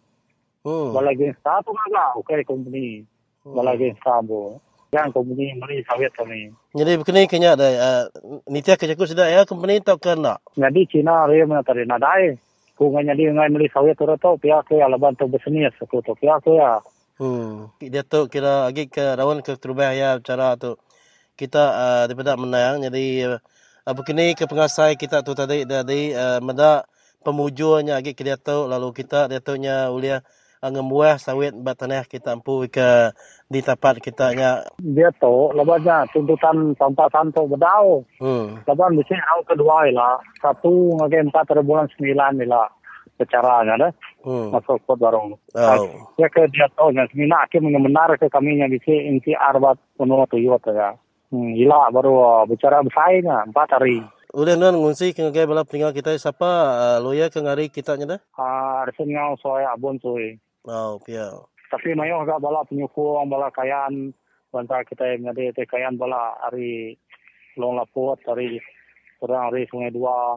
[0.64, 0.94] Hmm.
[0.94, 3.06] Bala geng ngaga okay company.
[3.45, 4.61] Bala geng stambu.
[4.91, 6.53] Yang company meli sawiat kami.
[6.78, 8.03] Jadi begini kenya ada uh,
[8.48, 10.38] nitia kerja ku sudah ya company tak kena.
[10.53, 12.38] Jadi Cina rem na tadi nadai.
[12.78, 16.14] Ku ngai jadi ngai meli sawiat tu to pia ke alaban tu bisnis aku tu
[16.22, 16.78] pia ke ya.
[17.20, 17.74] Hmm.
[17.82, 20.80] Dia tu kira lagi ke rawan ke terubah ya cara tu
[21.42, 23.38] kita uh, daripada menang jadi
[23.88, 26.86] uh, begini ke pengasai kita tu tadi tadi uh, meda
[27.26, 30.22] pemujuannya lagi ke dia tu lalu kita dia tu nya ulia
[30.62, 33.10] uh, ngemuah sawit bat tanah kita ampu ke
[33.50, 38.06] di tempat kita nya Dia tu labannya tuntutan tampasan tu bedau.
[38.22, 38.70] hmm.
[38.70, 40.22] Laban bisa hal kedua lah.
[40.40, 42.70] Satu ngagai empat bulan sembilan lah.
[43.22, 43.91] Secaranya dah.
[44.26, 44.49] Hmm.
[44.49, 45.38] Masuk kod barong.
[45.53, 45.85] Oh.
[46.18, 50.26] Ya ke dia tahu yang semina akhir mengemenar ke kami yang bisa inti arbat penuh
[50.26, 50.98] tuyut ya.
[51.30, 54.02] Hmm, ila baru uh, bicara bersaingnya empat hari.
[54.34, 58.18] Udah nuan ngunsi ke ngai bala peninggal kita siapa uh, loya ke ngari kita nya
[58.18, 58.19] dah.
[58.41, 60.41] Ah, uh, ngau soy abon soy.
[60.65, 61.30] Oh, pia.
[61.72, 64.11] Tapi mayo agak bala penyukung bala kayaan
[64.52, 66.99] banta kita yang ada te kayaan bala hari
[67.56, 68.60] long lapot hari
[69.23, 70.35] orang hari sungai dua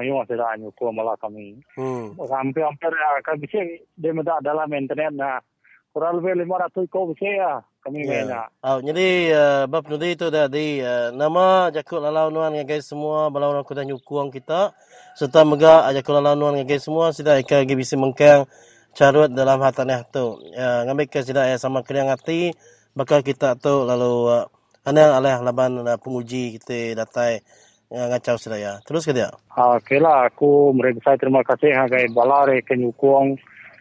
[0.00, 1.60] mayo sudah nyukung bala kami.
[1.76, 2.16] Hmm.
[2.16, 3.60] Hampir-hampir ya, kan bisa
[4.00, 5.44] dia minta dalam internet nah
[5.92, 7.52] kurang lebih lima ratus kau bisa ya
[7.82, 8.24] kami yeah.
[8.24, 8.42] Ya.
[8.62, 13.26] Oh, jadi uh, bab nudi itu dah di uh, nama jakut lalau nuan ngagai semua
[13.32, 14.70] balau orang kuda nyukung kita
[15.18, 18.46] serta mega jakut lalau nuan ngagai semua sida ika gi bisi mengkang
[18.94, 20.38] carut dalam hataneh tu.
[20.54, 22.54] Ya, ngambil ke sida ya sama kena ngati
[22.94, 24.46] bakal kita tu lalu uh,
[24.86, 27.42] ana aleh laban uh, penguji kita datai
[27.90, 28.74] uh, ngacau sida ya.
[28.86, 29.30] Terus ke dia.
[29.54, 31.74] Ah, okay lah, aku mereka terima kasih.
[31.74, 33.36] Ngagai balare kenyukung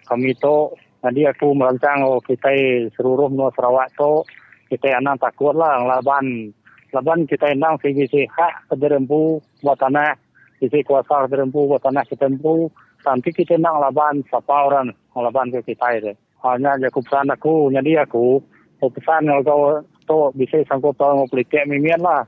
[0.10, 2.52] kami tu Jadi aku merancang oh kita
[3.00, 4.28] seluruh Nusa Sarawak tu
[4.68, 6.52] kita enang takut lah laban.
[6.92, 10.20] Laban kita enang segi si hak kederempu buat tanah.
[10.60, 12.68] Sisi kuasa kederempu buat tanah kita empu
[13.00, 14.92] sampai kita enang laban siapa orang?
[15.16, 16.12] Laban ke kita itu.
[16.44, 18.44] Hanya aku pesan aku jadi aku.
[18.84, 22.28] Aku pesan kalau tu bisa tahu mau politik mimian lah.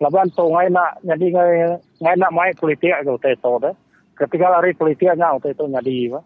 [0.00, 1.52] Laban tu ngai nak jadi ngai
[2.00, 3.70] ngai nak mai politik aku tu tu.
[4.16, 6.16] Ketika lari politiknya aku tu jadi.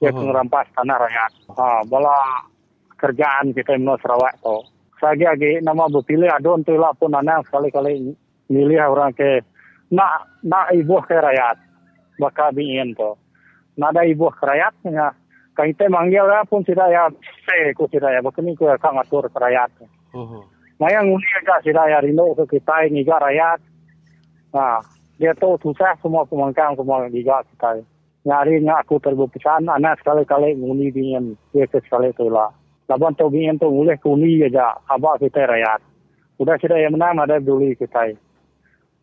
[0.00, 0.30] Dia uh-huh.
[0.30, 1.32] merampas tanah rakyat.
[1.52, 2.46] Ha, bala
[2.96, 4.62] kerjaan kita di Sarawak tu.
[4.96, 8.14] Sagi lagi nama berpilih adon tu lah pun anak sekali-kali
[8.48, 9.42] milih orang ke
[9.90, 11.58] nak nak ibu ke rakyat.
[12.16, 13.12] Baka biin tu.
[13.76, 15.10] Nak ada ibu ke rakyat nya.
[15.58, 17.10] Kau kita manggil lah pun tidak ya
[17.44, 18.20] se ku tidak ya.
[18.22, 19.68] Bukan ni ku akan ngatur rakyat.
[20.14, 20.46] Uh-huh.
[20.80, 23.60] Maya nguni aja tidak ya rino ke kita ini rakyat.
[24.56, 24.80] Nah,
[25.20, 27.84] dia tu susah semua pemangkang semua juga kita
[28.24, 32.52] nyari nga aku terbepesan anak sekali-kali nguni bingin dia ke sekali tu lah.
[32.88, 35.80] Laban tu bingin tu mulai kuni aja abah kita rakyat.
[36.40, 38.16] Udah sudah yang menang ada duli kita.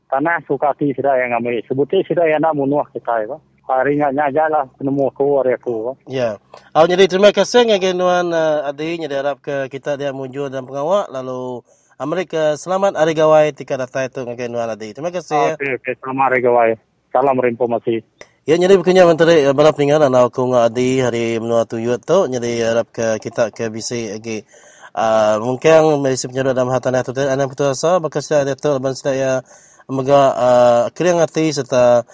[0.10, 1.62] Tanah sukati sudah yang ambil.
[1.70, 3.30] Sebutnya sudah yang nak munuh kita.
[3.30, 3.38] Ba.
[3.68, 6.00] Hari nya aja lah penemu aku hari aku.
[6.08, 6.40] Ya.
[6.72, 10.64] Oh, jadi terima kasih ngagai nuan uh, adi nya diharap ke kita dia muncul dan
[10.64, 11.68] pengawak lalu
[12.00, 14.96] Amerika selamat hari gawai tika data itu ngagai nuan adi.
[14.96, 15.60] Terima kasih.
[15.60, 16.70] Okey, okay, selamat hari gawai.
[17.12, 17.96] Salam informasi.
[18.48, 22.72] Ya jadi bukannya menteri balap tinggal dan aku ngah adi hari menua tuyut tu jadi
[22.72, 24.48] harap ke kita ke bisi lagi
[24.98, 28.74] uh, mungkin mesti penyedot dalam hatan itu tu anak putus asa bakal saya ada tu
[28.74, 29.44] lepas saya
[29.88, 32.08] mega uh, kering hati serta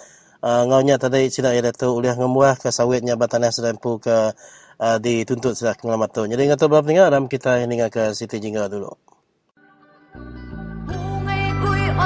[0.44, 4.36] uh, ngaunya tadi sida ada tu oleh ngemuah ke sawitnya batanah sedang pu ke
[4.84, 8.68] uh, dituntut sudah ngelamat tu jadi ngatu balap tinggal dalam kita ini ke Siti Jingga
[8.68, 8.92] dulu.
[11.64, 11.96] Murip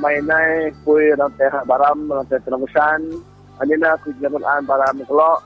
[0.00, 2.40] mainai pui orang teh baram orang teh.
[3.60, 5.44] Anina ku jaman an baram kelok.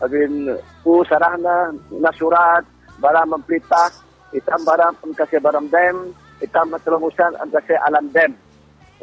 [0.00, 0.48] Abin
[0.80, 2.64] ku sarahna na surat
[3.04, 3.92] baram memperintah
[4.32, 8.32] hitam baram kasih baram dem hitam telangusan kasih alam dem.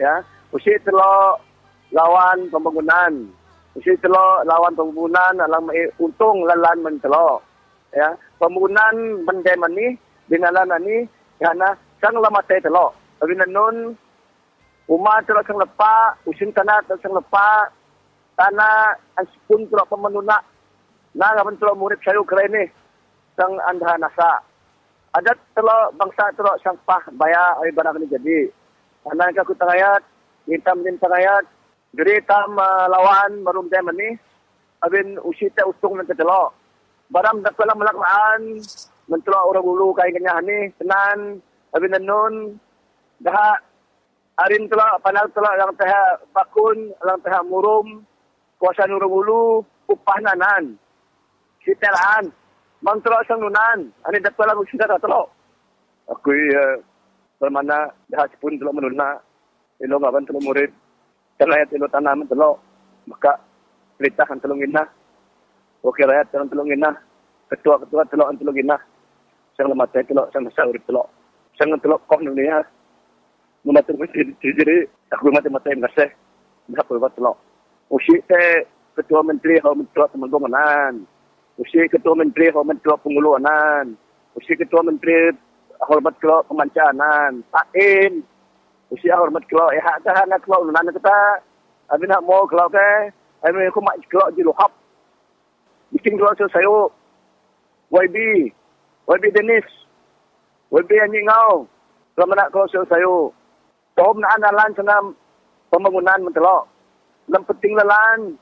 [0.01, 1.37] Ya, usi telo
[1.93, 3.29] lawan pembangunan.
[3.77, 7.45] Usi telo lawan pembangunan alam eh, untung lalan mentelo.
[7.93, 9.87] Ya, pembangunan mendem ni
[10.25, 11.05] dengan lan ni
[11.37, 12.89] karena sang lama teh telo.
[13.21, 13.93] Abin nun
[14.91, 17.71] Rumah telok sang lepak, usin tanah telok sang lepak,
[18.35, 20.43] tanah an sepun telok pemenuna.
[21.15, 22.67] Nah, ngapan telok murid sayu kera ini,
[23.39, 24.43] sang andha nasa.
[25.15, 28.39] Ada telok bangsa telok sang pah bayar ay barang ini jadi.
[29.07, 30.03] Karena aku tengayat,
[30.51, 31.47] hitam din tengayat,
[31.95, 34.19] jadi tam uh, lawan barum dem ini,
[34.83, 36.51] abin usi teh usung nanti telok.
[37.07, 38.59] Baram dapat lah melakmaan,
[39.07, 41.39] mentelok orang bulu kain kenyah ni, tenan,
[41.71, 42.59] abin nun,
[43.23, 43.70] dah
[44.41, 45.91] Arin telah panal telah lang teh
[46.33, 48.01] bakun, lang teh murum,
[48.57, 49.43] kuasa nuru bulu,
[49.85, 50.73] upah nanan.
[51.61, 52.33] Sitelaan,
[52.81, 55.29] mang telah sang nunan, dapat lang sida telah.
[56.09, 56.81] Aku ya
[57.37, 59.21] permana dah pun telah menuna,
[59.77, 60.73] ilo ngaban telah murid,
[61.37, 62.57] telah ya ilo tanam telah,
[63.05, 63.37] maka
[64.01, 64.83] perintah kan telah ngina,
[65.85, 66.89] wakil rakyat telah telah ngina,
[67.53, 68.77] ketua-ketua telah telah ngina,
[69.53, 71.05] sang lemah telah, sang urip telah,
[71.61, 72.65] sang telah kok dunia,
[73.61, 74.77] mematu jadi jadi
[75.13, 76.09] aku mati mati ngasih
[76.71, 77.37] dah perbuat lo.
[77.91, 78.65] Usi te
[78.95, 81.03] ketua menteri hau menteri pembangunan.
[81.59, 83.93] Usi ketua menteri hau menteri penguluanan.
[84.39, 85.35] Usi ketua menteri
[85.83, 87.43] hormat kelo pemancanan.
[87.51, 88.23] Pakin.
[88.91, 91.19] Usi hormat kelo eh hak dah nak kelo nan kita.
[91.91, 93.11] Abi nak mau kelo ke.
[93.43, 94.71] Abi aku mak kelo di luhap.
[95.91, 96.71] Bikin kelo saya
[97.91, 98.15] YB.
[99.11, 99.67] YB Dennis.
[100.71, 101.67] YB anjing ngau.
[102.15, 103.11] Kalau nak kelo saya
[103.95, 105.13] Tom na sana
[105.71, 106.67] pembangunan mentelok.
[107.27, 108.39] Lem penting lelan.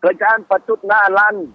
[0.00, 1.52] Kerajaan patut na alan.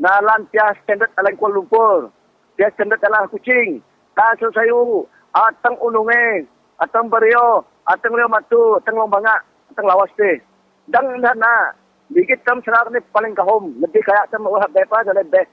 [0.00, 2.12] Na alan tiah standard alan Kuala Lumpur.
[2.56, 3.80] Tiah standard alan kucing.
[4.16, 5.04] Tak sayu.
[5.36, 6.48] Atang ununge.
[6.80, 7.64] Atang berio.
[7.88, 8.76] Atang leo matu.
[8.80, 9.40] Atang lombanga.
[9.72, 10.40] Atang lawas te.
[10.88, 11.76] Dang na na.
[12.10, 13.76] Bigit tam serak ni paling kahom.
[13.78, 15.46] Lebih kaya tam uhap bepa dan lebih.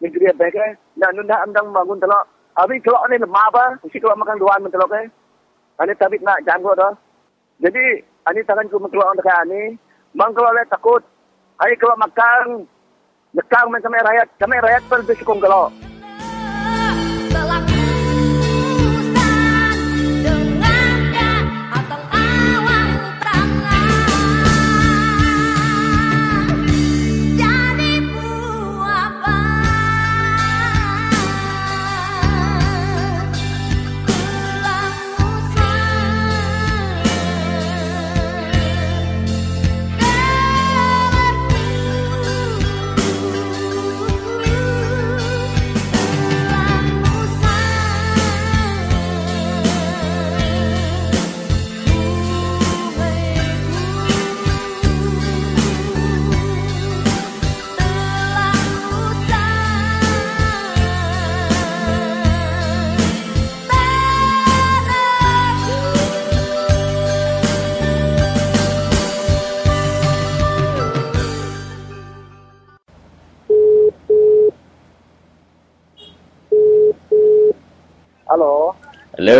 [0.00, 0.72] Negeri bek eh.
[1.00, 2.28] Na nunda amdang bangun telok.
[2.56, 3.64] Abi kelok ni lemah apa?
[3.84, 5.08] Mesti kelok makan duan mentelok eh.
[5.76, 6.92] Ani tabit nak janggut dah.
[7.60, 9.76] Jadi, ani tangan ku mengeluar dekat ani.
[10.16, 11.02] Mang kalau takut.
[11.60, 12.64] Ani kalau makan.
[13.36, 14.28] Lekang main kami rakyat.
[14.40, 15.68] Kami rakyat pun sukung kalau.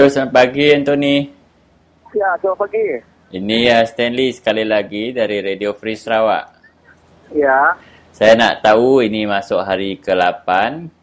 [0.07, 1.17] Selamat pagi Anthony.
[2.15, 3.03] Ya, selamat pagi.
[3.35, 6.47] Ini uh, Stanley sekali lagi dari Radio Free Sarawak.
[7.35, 7.75] Ya.
[8.15, 10.47] Saya nak tahu ini masuk hari ke-8.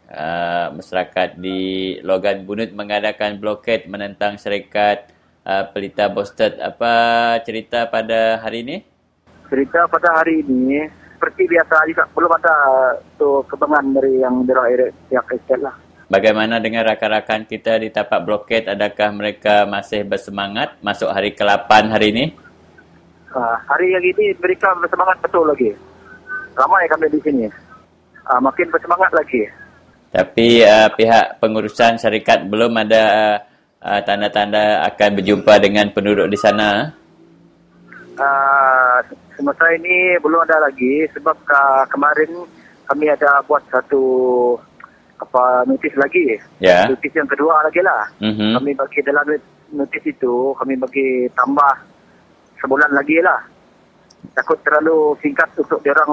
[0.08, 1.60] Uh, masyarakat di
[2.00, 5.12] Logan Bunut mengadakan blokad menentang syarikat
[5.44, 6.56] uh, pelita Boston.
[6.64, 6.92] Apa
[7.44, 8.76] cerita pada hari ini?
[9.52, 10.80] Cerita pada hari ini,
[11.12, 12.56] seperti biasa juga, belum ada
[13.20, 15.76] tu kebangan dari yang dari pihak estate lah.
[16.14, 18.70] Bagaimana dengan rakan-rakan kita di tapak blokad?
[18.70, 22.24] Adakah mereka masih bersemangat masuk hari ke-8 hari ini?
[23.34, 25.74] Uh, hari yang ini mereka bersemangat betul lagi.
[26.54, 27.50] Ramai kami di sini.
[28.30, 29.42] Uh, makin bersemangat lagi.
[30.14, 33.36] Tapi uh, pihak pengurusan syarikat belum ada uh,
[33.82, 36.94] uh, tanda-tanda akan berjumpa dengan penduduk di sana.
[38.14, 39.02] Uh,
[39.34, 42.46] semasa ini belum ada lagi sebab uh, kemarin
[42.86, 44.06] kami ada buat satu
[45.20, 46.38] apa notis lagi.
[46.58, 46.90] Ya.
[46.90, 48.02] Notis yang kedua lagi lah.
[48.20, 48.58] Mhm.
[48.58, 49.26] Kami bagi dalam
[49.74, 51.74] notis itu kami bagi tambah
[52.62, 53.40] sebulan lagi lah.
[54.34, 56.10] Takut terlalu singkat untuk diorang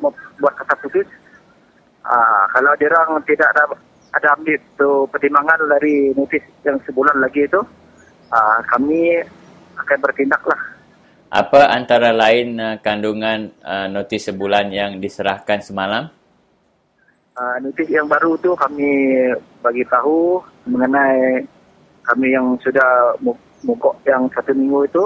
[0.00, 1.06] mau buat kata putus.
[2.02, 3.76] Ah, kalau diorang tidak ada
[4.12, 7.60] ada update tu pertimbangan dari notis yang sebulan lagi itu,
[8.32, 9.20] ah, kami
[9.78, 10.60] akan bertindak lah.
[11.32, 16.12] Apa antara lain uh, kandungan uh, notis sebulan yang diserahkan semalam?
[17.32, 18.92] Uh, notis yang baru tu kami
[19.64, 20.36] bagi tahu
[20.68, 21.40] mengenai
[22.04, 23.16] kami yang sudah
[23.64, 25.04] mogok yang satu minggu itu.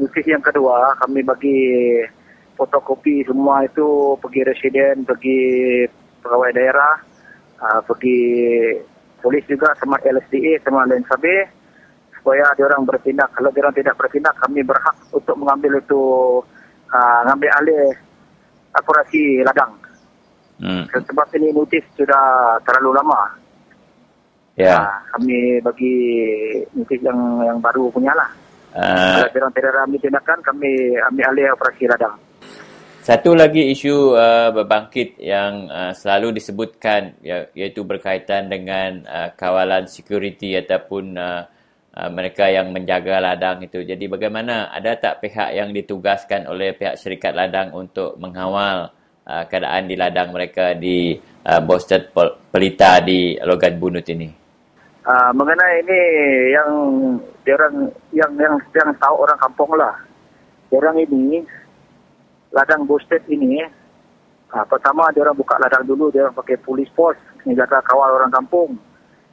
[0.00, 1.60] Notis yang kedua kami bagi
[2.56, 5.36] fotokopi semua itu pergi residen, pergi
[6.24, 6.96] pegawai daerah,
[7.60, 8.20] uh, pergi
[9.20, 11.44] polis juga sama LSDA sama lain sabi
[12.16, 13.28] supaya orang bertindak.
[13.36, 16.02] Kalau orang tidak bertindak, kami berhak untuk mengambil itu
[16.88, 17.92] uh, mengambil alih
[18.72, 19.85] operasi ladang.
[20.56, 20.84] Hmm.
[20.88, 23.20] Sebab ini notis sudah terlalu lama.
[24.56, 24.80] Ya.
[24.80, 25.94] Uh, kami bagi
[26.72, 28.30] notis yang yang baru punya lah.
[28.76, 32.16] Uh, Kalau tidak ambil tindakan, kami ambil alih operasi ladang.
[33.06, 39.86] Satu lagi isu uh, berbangkit yang uh, selalu disebutkan ya, iaitu berkaitan dengan uh, kawalan
[39.86, 41.46] security ataupun uh,
[41.94, 43.86] uh, mereka yang menjaga ladang itu.
[43.86, 48.90] Jadi bagaimana ada tak pihak yang ditugaskan oleh pihak syarikat ladang untuk mengawal
[49.26, 52.06] uh, keadaan di ladang mereka di uh, Boston
[52.50, 54.30] Pelita di Logan Bunut ini?
[55.06, 56.00] Uh, mengenai ini
[56.50, 56.70] yang
[57.46, 57.74] orang
[58.10, 59.94] yang yang yang tahu orang kampung lah.
[60.74, 61.46] Orang ini
[62.50, 63.62] ladang boosted ini
[64.50, 68.34] uh, pertama dia orang buka ladang dulu dia orang pakai police post menjaga kawal orang
[68.34, 68.74] kampung.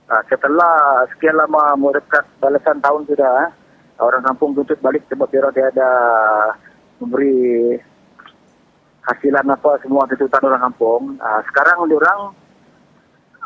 [0.06, 3.49] Uh, setelah sekian lama mendekat balasan tahun sudah
[3.98, 5.90] orang kampung tuntut balik sebab dia ada
[7.02, 7.82] memberi
[9.03, 11.03] hasilan apa semua tuntutan orang kampung.
[11.19, 12.31] Uh, sekarang orang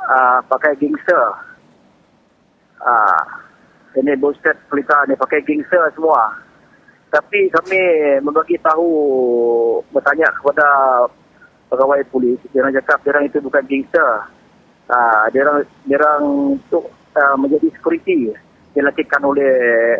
[0.05, 1.25] uh, pakai gangster.
[2.77, 3.25] Ah,
[3.97, 6.29] ini boosted pelita ni pakai gangster semua.
[7.09, 7.81] Tapi kami
[8.21, 8.87] membagi tahu
[9.95, 10.67] bertanya kepada
[11.71, 14.09] pegawai polis, dia orang cakap dia orang itu bukan gangster.
[14.87, 16.23] Ah, dia orang
[16.55, 16.85] untuk
[17.17, 18.31] uh, menjadi security
[18.77, 19.53] dilatihkan oleh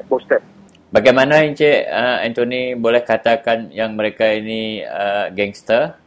[0.06, 0.44] boosted.
[0.88, 6.00] Bagaimana Encik uh, Anthony boleh katakan yang mereka ini uh, gangster?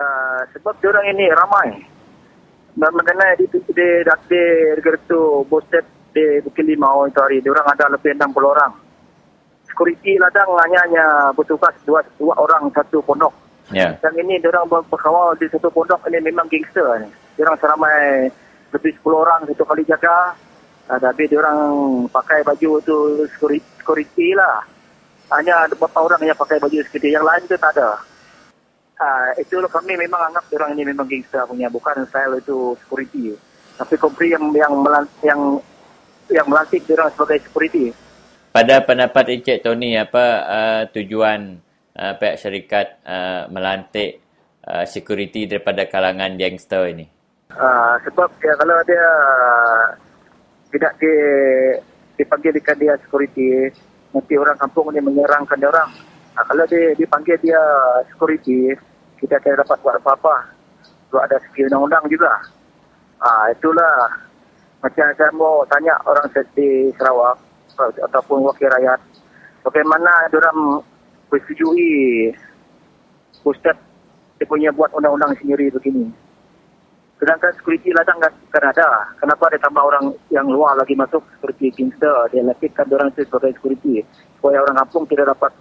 [0.00, 1.68] Uh, sebab orang ini ramai.
[2.72, 4.40] Dan mengenai di di di,
[4.80, 5.84] Gertu boosted
[6.16, 8.72] di Bukit Limau itu hari, orang ada lebih 60 orang.
[9.68, 11.06] Security ladang hanya hanya
[11.36, 13.32] bertugas dua, dua orang satu pondok.
[13.68, 13.96] Ya.
[14.00, 17.04] Yang ini orang ber- berkawal di satu pondok ini memang gangster.
[17.36, 18.32] Dia orang seramai
[18.72, 20.32] lebih 10 orang satu kali jaga.
[20.88, 21.60] Uh, tapi orang
[22.10, 22.96] pakai baju tu
[23.36, 24.62] security, security lah.
[25.34, 27.18] Hanya ada beberapa orang yang pakai baju security.
[27.18, 27.98] Yang lain tu tak ada.
[29.02, 31.66] Uh, itu kami memang anggap orang ini memang gangster punya.
[31.66, 33.34] Bukan style itu security.
[33.74, 35.58] Tapi kompri yang yang melan, yang
[36.30, 37.90] yang melantik orang sebagai security.
[38.52, 41.56] Pada pendapat Encik Tony, apa uh, tujuan
[41.96, 44.20] uh, pihak syarikat uh, melantik
[44.68, 47.08] uh, security daripada kalangan gangster ini?
[47.52, 49.08] Uh, sebab dia kalau dia
[50.72, 51.12] tidak di,
[52.16, 53.72] dipanggilkan dia security,
[54.12, 55.90] nanti orang kampung ni menyerangkan dia orang.
[56.36, 57.60] Uh, kalau dia dipanggil dia
[58.12, 58.72] security,
[59.20, 60.52] kita tidak dapat buat apa-apa.
[61.08, 62.32] Sebab ada segi undang-undang juga.
[63.22, 64.10] Uh, itulah
[64.82, 66.26] macam saya mau tanya orang
[66.58, 67.38] di Sarawak
[67.78, 69.00] ataupun wakil rakyat,
[69.62, 70.82] bagaimana orang
[71.30, 72.28] bersetujui
[73.42, 73.78] Ustaz
[74.36, 76.10] dia punya buat undang-undang sendiri begini.
[77.22, 79.06] Sedangkan security ladang kan, ada.
[79.22, 82.10] Kenapa dia tambah orang yang luar lagi masuk seperti gangster.
[82.34, 84.02] Dia latihkan orang itu sebagai security.
[84.42, 85.54] Supaya orang kampung tidak dapat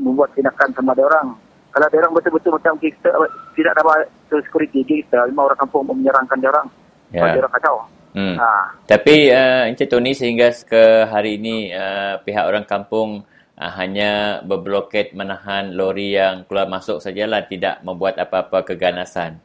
[0.00, 1.36] membuat tindakan sama dia orang.
[1.76, 3.12] Kalau dia orang betul-betul macam gangster,
[3.52, 6.66] tidak dapat security gangster, lima orang kampung menyerangkan dia orang.
[7.12, 7.20] Ya.
[7.36, 7.76] Dia orang kacau.
[8.16, 8.36] Hmm.
[8.40, 8.50] Ha.
[8.88, 13.28] Tapi uh, Encik Tony sehingga ke hari ini uh, pihak orang kampung
[13.60, 19.42] uh, hanya berbloket menahan lori yang keluar masuk sajalah tidak membuat apa-apa keganasan.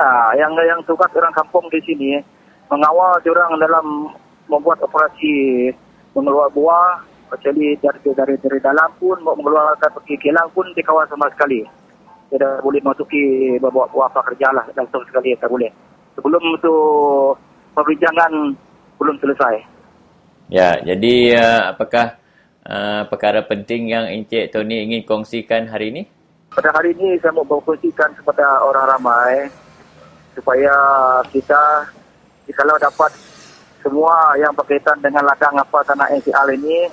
[0.00, 2.16] Ah, yang yang tugas orang kampung di sini
[2.72, 4.08] mengawal orang dalam
[4.48, 5.68] membuat operasi
[6.16, 11.28] mengeluar buah, kecuali dari dari dari dalam pun mau mengeluarkan pergi kilang pun dikawal sama
[11.36, 11.60] sekali.
[12.32, 13.20] Tidak boleh masuki
[13.60, 15.68] bawa buah apa kerja lah langsung sekali tak boleh.
[16.16, 16.74] Sebelum itu
[17.76, 18.32] perbincangan
[18.96, 19.54] belum selesai.
[20.48, 22.16] Ya, jadi uh, apakah
[22.64, 26.02] uh, perkara penting yang Encik Tony ingin kongsikan hari ini?
[26.50, 29.59] Pada hari ini saya mau berkongsikan kepada orang ramai
[30.34, 30.74] supaya
[31.30, 31.88] kita
[32.50, 33.14] kalau dapat
[33.80, 36.90] semua yang berkaitan dengan ladang apa tanah NCL ini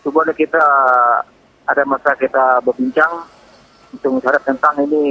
[0.00, 0.64] cuba kita
[1.66, 3.26] ada masa kita berbincang
[3.92, 5.04] untuk mencarat tentang ini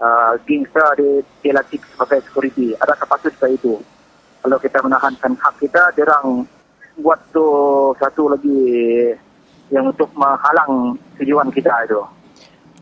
[0.00, 1.08] uh, gangster di,
[1.44, 2.74] dilatih sebagai security.
[2.80, 3.74] Ada sepatut seperti itu.
[4.40, 6.46] Kalau kita menahankan hak kita, dia orang
[6.98, 7.46] buat tu
[7.98, 8.58] satu lagi
[9.68, 12.00] yang untuk menghalang tujuan kita itu.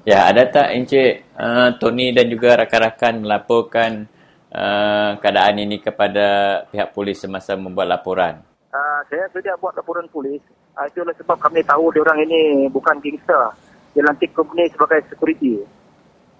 [0.07, 4.07] Ya, ada tak Encik uh, Tony dan juga rakan-rakan melaporkan
[4.55, 8.39] uh, keadaan ini kepada pihak polis semasa membuat laporan?
[8.70, 10.39] Uh, uh, saya sudah buat laporan polis.
[10.78, 13.51] Uh, itulah sebab kami tahu dia orang ini bukan gangster.
[13.99, 15.59] Dia lantik company sebagai security.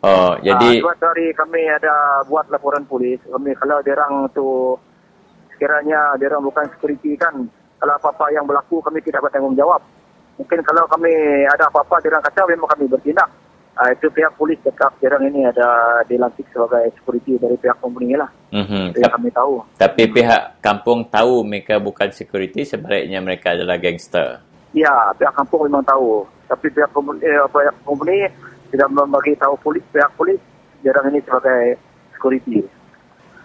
[0.07, 3.19] Oh, jadi Ah, sebab dari kami ada buat laporan polis.
[3.27, 4.79] Kami kalau dia orang tu
[5.51, 7.35] sekiranya dia orang bukan security kan,
[7.83, 9.83] kalau apa-apa yang berlaku kami tidak bertanggungjawab.
[10.39, 11.11] Mungkin kalau kami
[11.51, 13.27] ada apa-apa dia orang kata memang kami bertindak.
[13.77, 18.16] Ah, itu pihak polis cakap dia orang ini ada dilantik sebagai security dari pihak company
[18.16, 18.32] lah.
[18.48, 18.97] Mhm.
[18.97, 19.61] Itu yang kami tahu.
[19.77, 24.40] Tapi pihak kampung tahu mereka bukan security, sebaliknya mereka adalah gangster.
[24.73, 26.24] Ya, pihak kampung memang tahu.
[26.48, 28.16] Tapi pihak company, eh, pihak company
[28.73, 30.40] tidak membagi tahu polis, pihak polis
[30.81, 31.77] dia orang ini sebagai
[32.16, 32.65] security.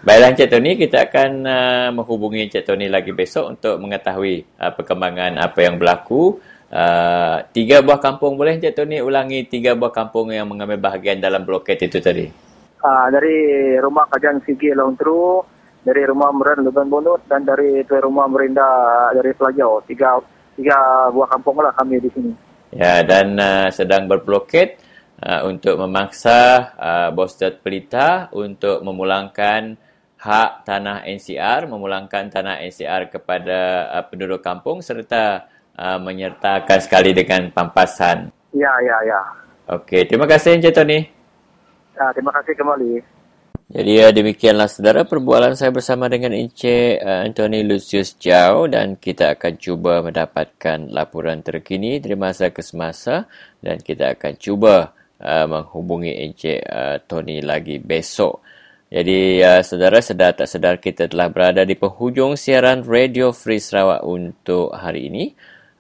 [0.02, 5.38] Baiklah Encik Tony, kita akan uh, menghubungi Encik Tony lagi besok untuk mengetahui uh, perkembangan
[5.38, 6.42] apa yang berlaku.
[6.72, 11.44] Uh, tiga buah kampung, boleh Encik Tony ulangi tiga buah kampung yang mengambil bahagian dalam
[11.44, 12.32] bloket itu tadi?
[12.80, 15.44] Ah, dari rumah kajian Sigi Launtru,
[15.84, 18.66] dari rumah Meran Luban Bonut dan dari tuan rumah Merinda
[19.12, 19.84] dari Pelajau.
[19.84, 20.16] Tiga
[20.56, 22.32] tiga buah kampung lah kami di sini.
[22.72, 24.80] Ya, dan uh, sedang berbloket
[25.20, 29.76] uh, untuk memaksa uh, Bos Dat Pelita untuk memulangkan
[30.24, 37.52] hak tanah NCR, memulangkan tanah NCR kepada uh, penduduk kampung serta uh, menyertakan sekali dengan
[37.52, 38.32] pampasan.
[38.52, 39.22] Ya, ya, ya.
[39.72, 41.08] Okey, terima kasih Encik Tony.
[41.96, 43.22] Ah, terima kasih kembali.
[43.72, 49.40] Jadi ya, demikianlah saudara perbualan saya bersama dengan Encik uh, Anthony Lucius Jau dan kita
[49.40, 53.32] akan cuba mendapatkan laporan terkini dari masa ke semasa
[53.64, 54.92] dan kita akan cuba
[55.24, 58.44] uh, menghubungi Encik uh, Tony lagi besok.
[58.92, 64.04] Jadi uh, saudara sedar tak sedar kita telah berada di penghujung siaran Radio Free Sarawak
[64.04, 65.32] untuk hari ini.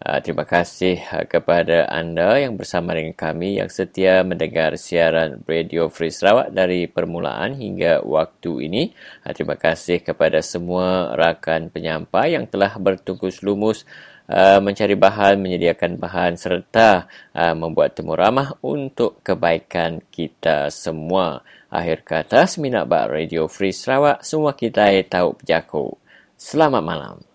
[0.01, 5.93] Uh, terima kasih uh, kepada anda yang bersama dengan kami yang setia mendengar siaran Radio
[5.93, 8.97] Free Sarawak dari permulaan hingga waktu ini.
[9.21, 13.85] Uh, terima kasih kepada semua rakan penyampai yang telah bertungkus lumus
[14.31, 17.03] mencari bahan, menyediakan bahan serta
[17.51, 21.43] membuat temu ramah untuk kebaikan kita semua.
[21.67, 25.99] Akhir kata, Seminak Bak Radio Free Sarawak, semua kita tahu berjaku.
[26.39, 27.30] Selamat malam.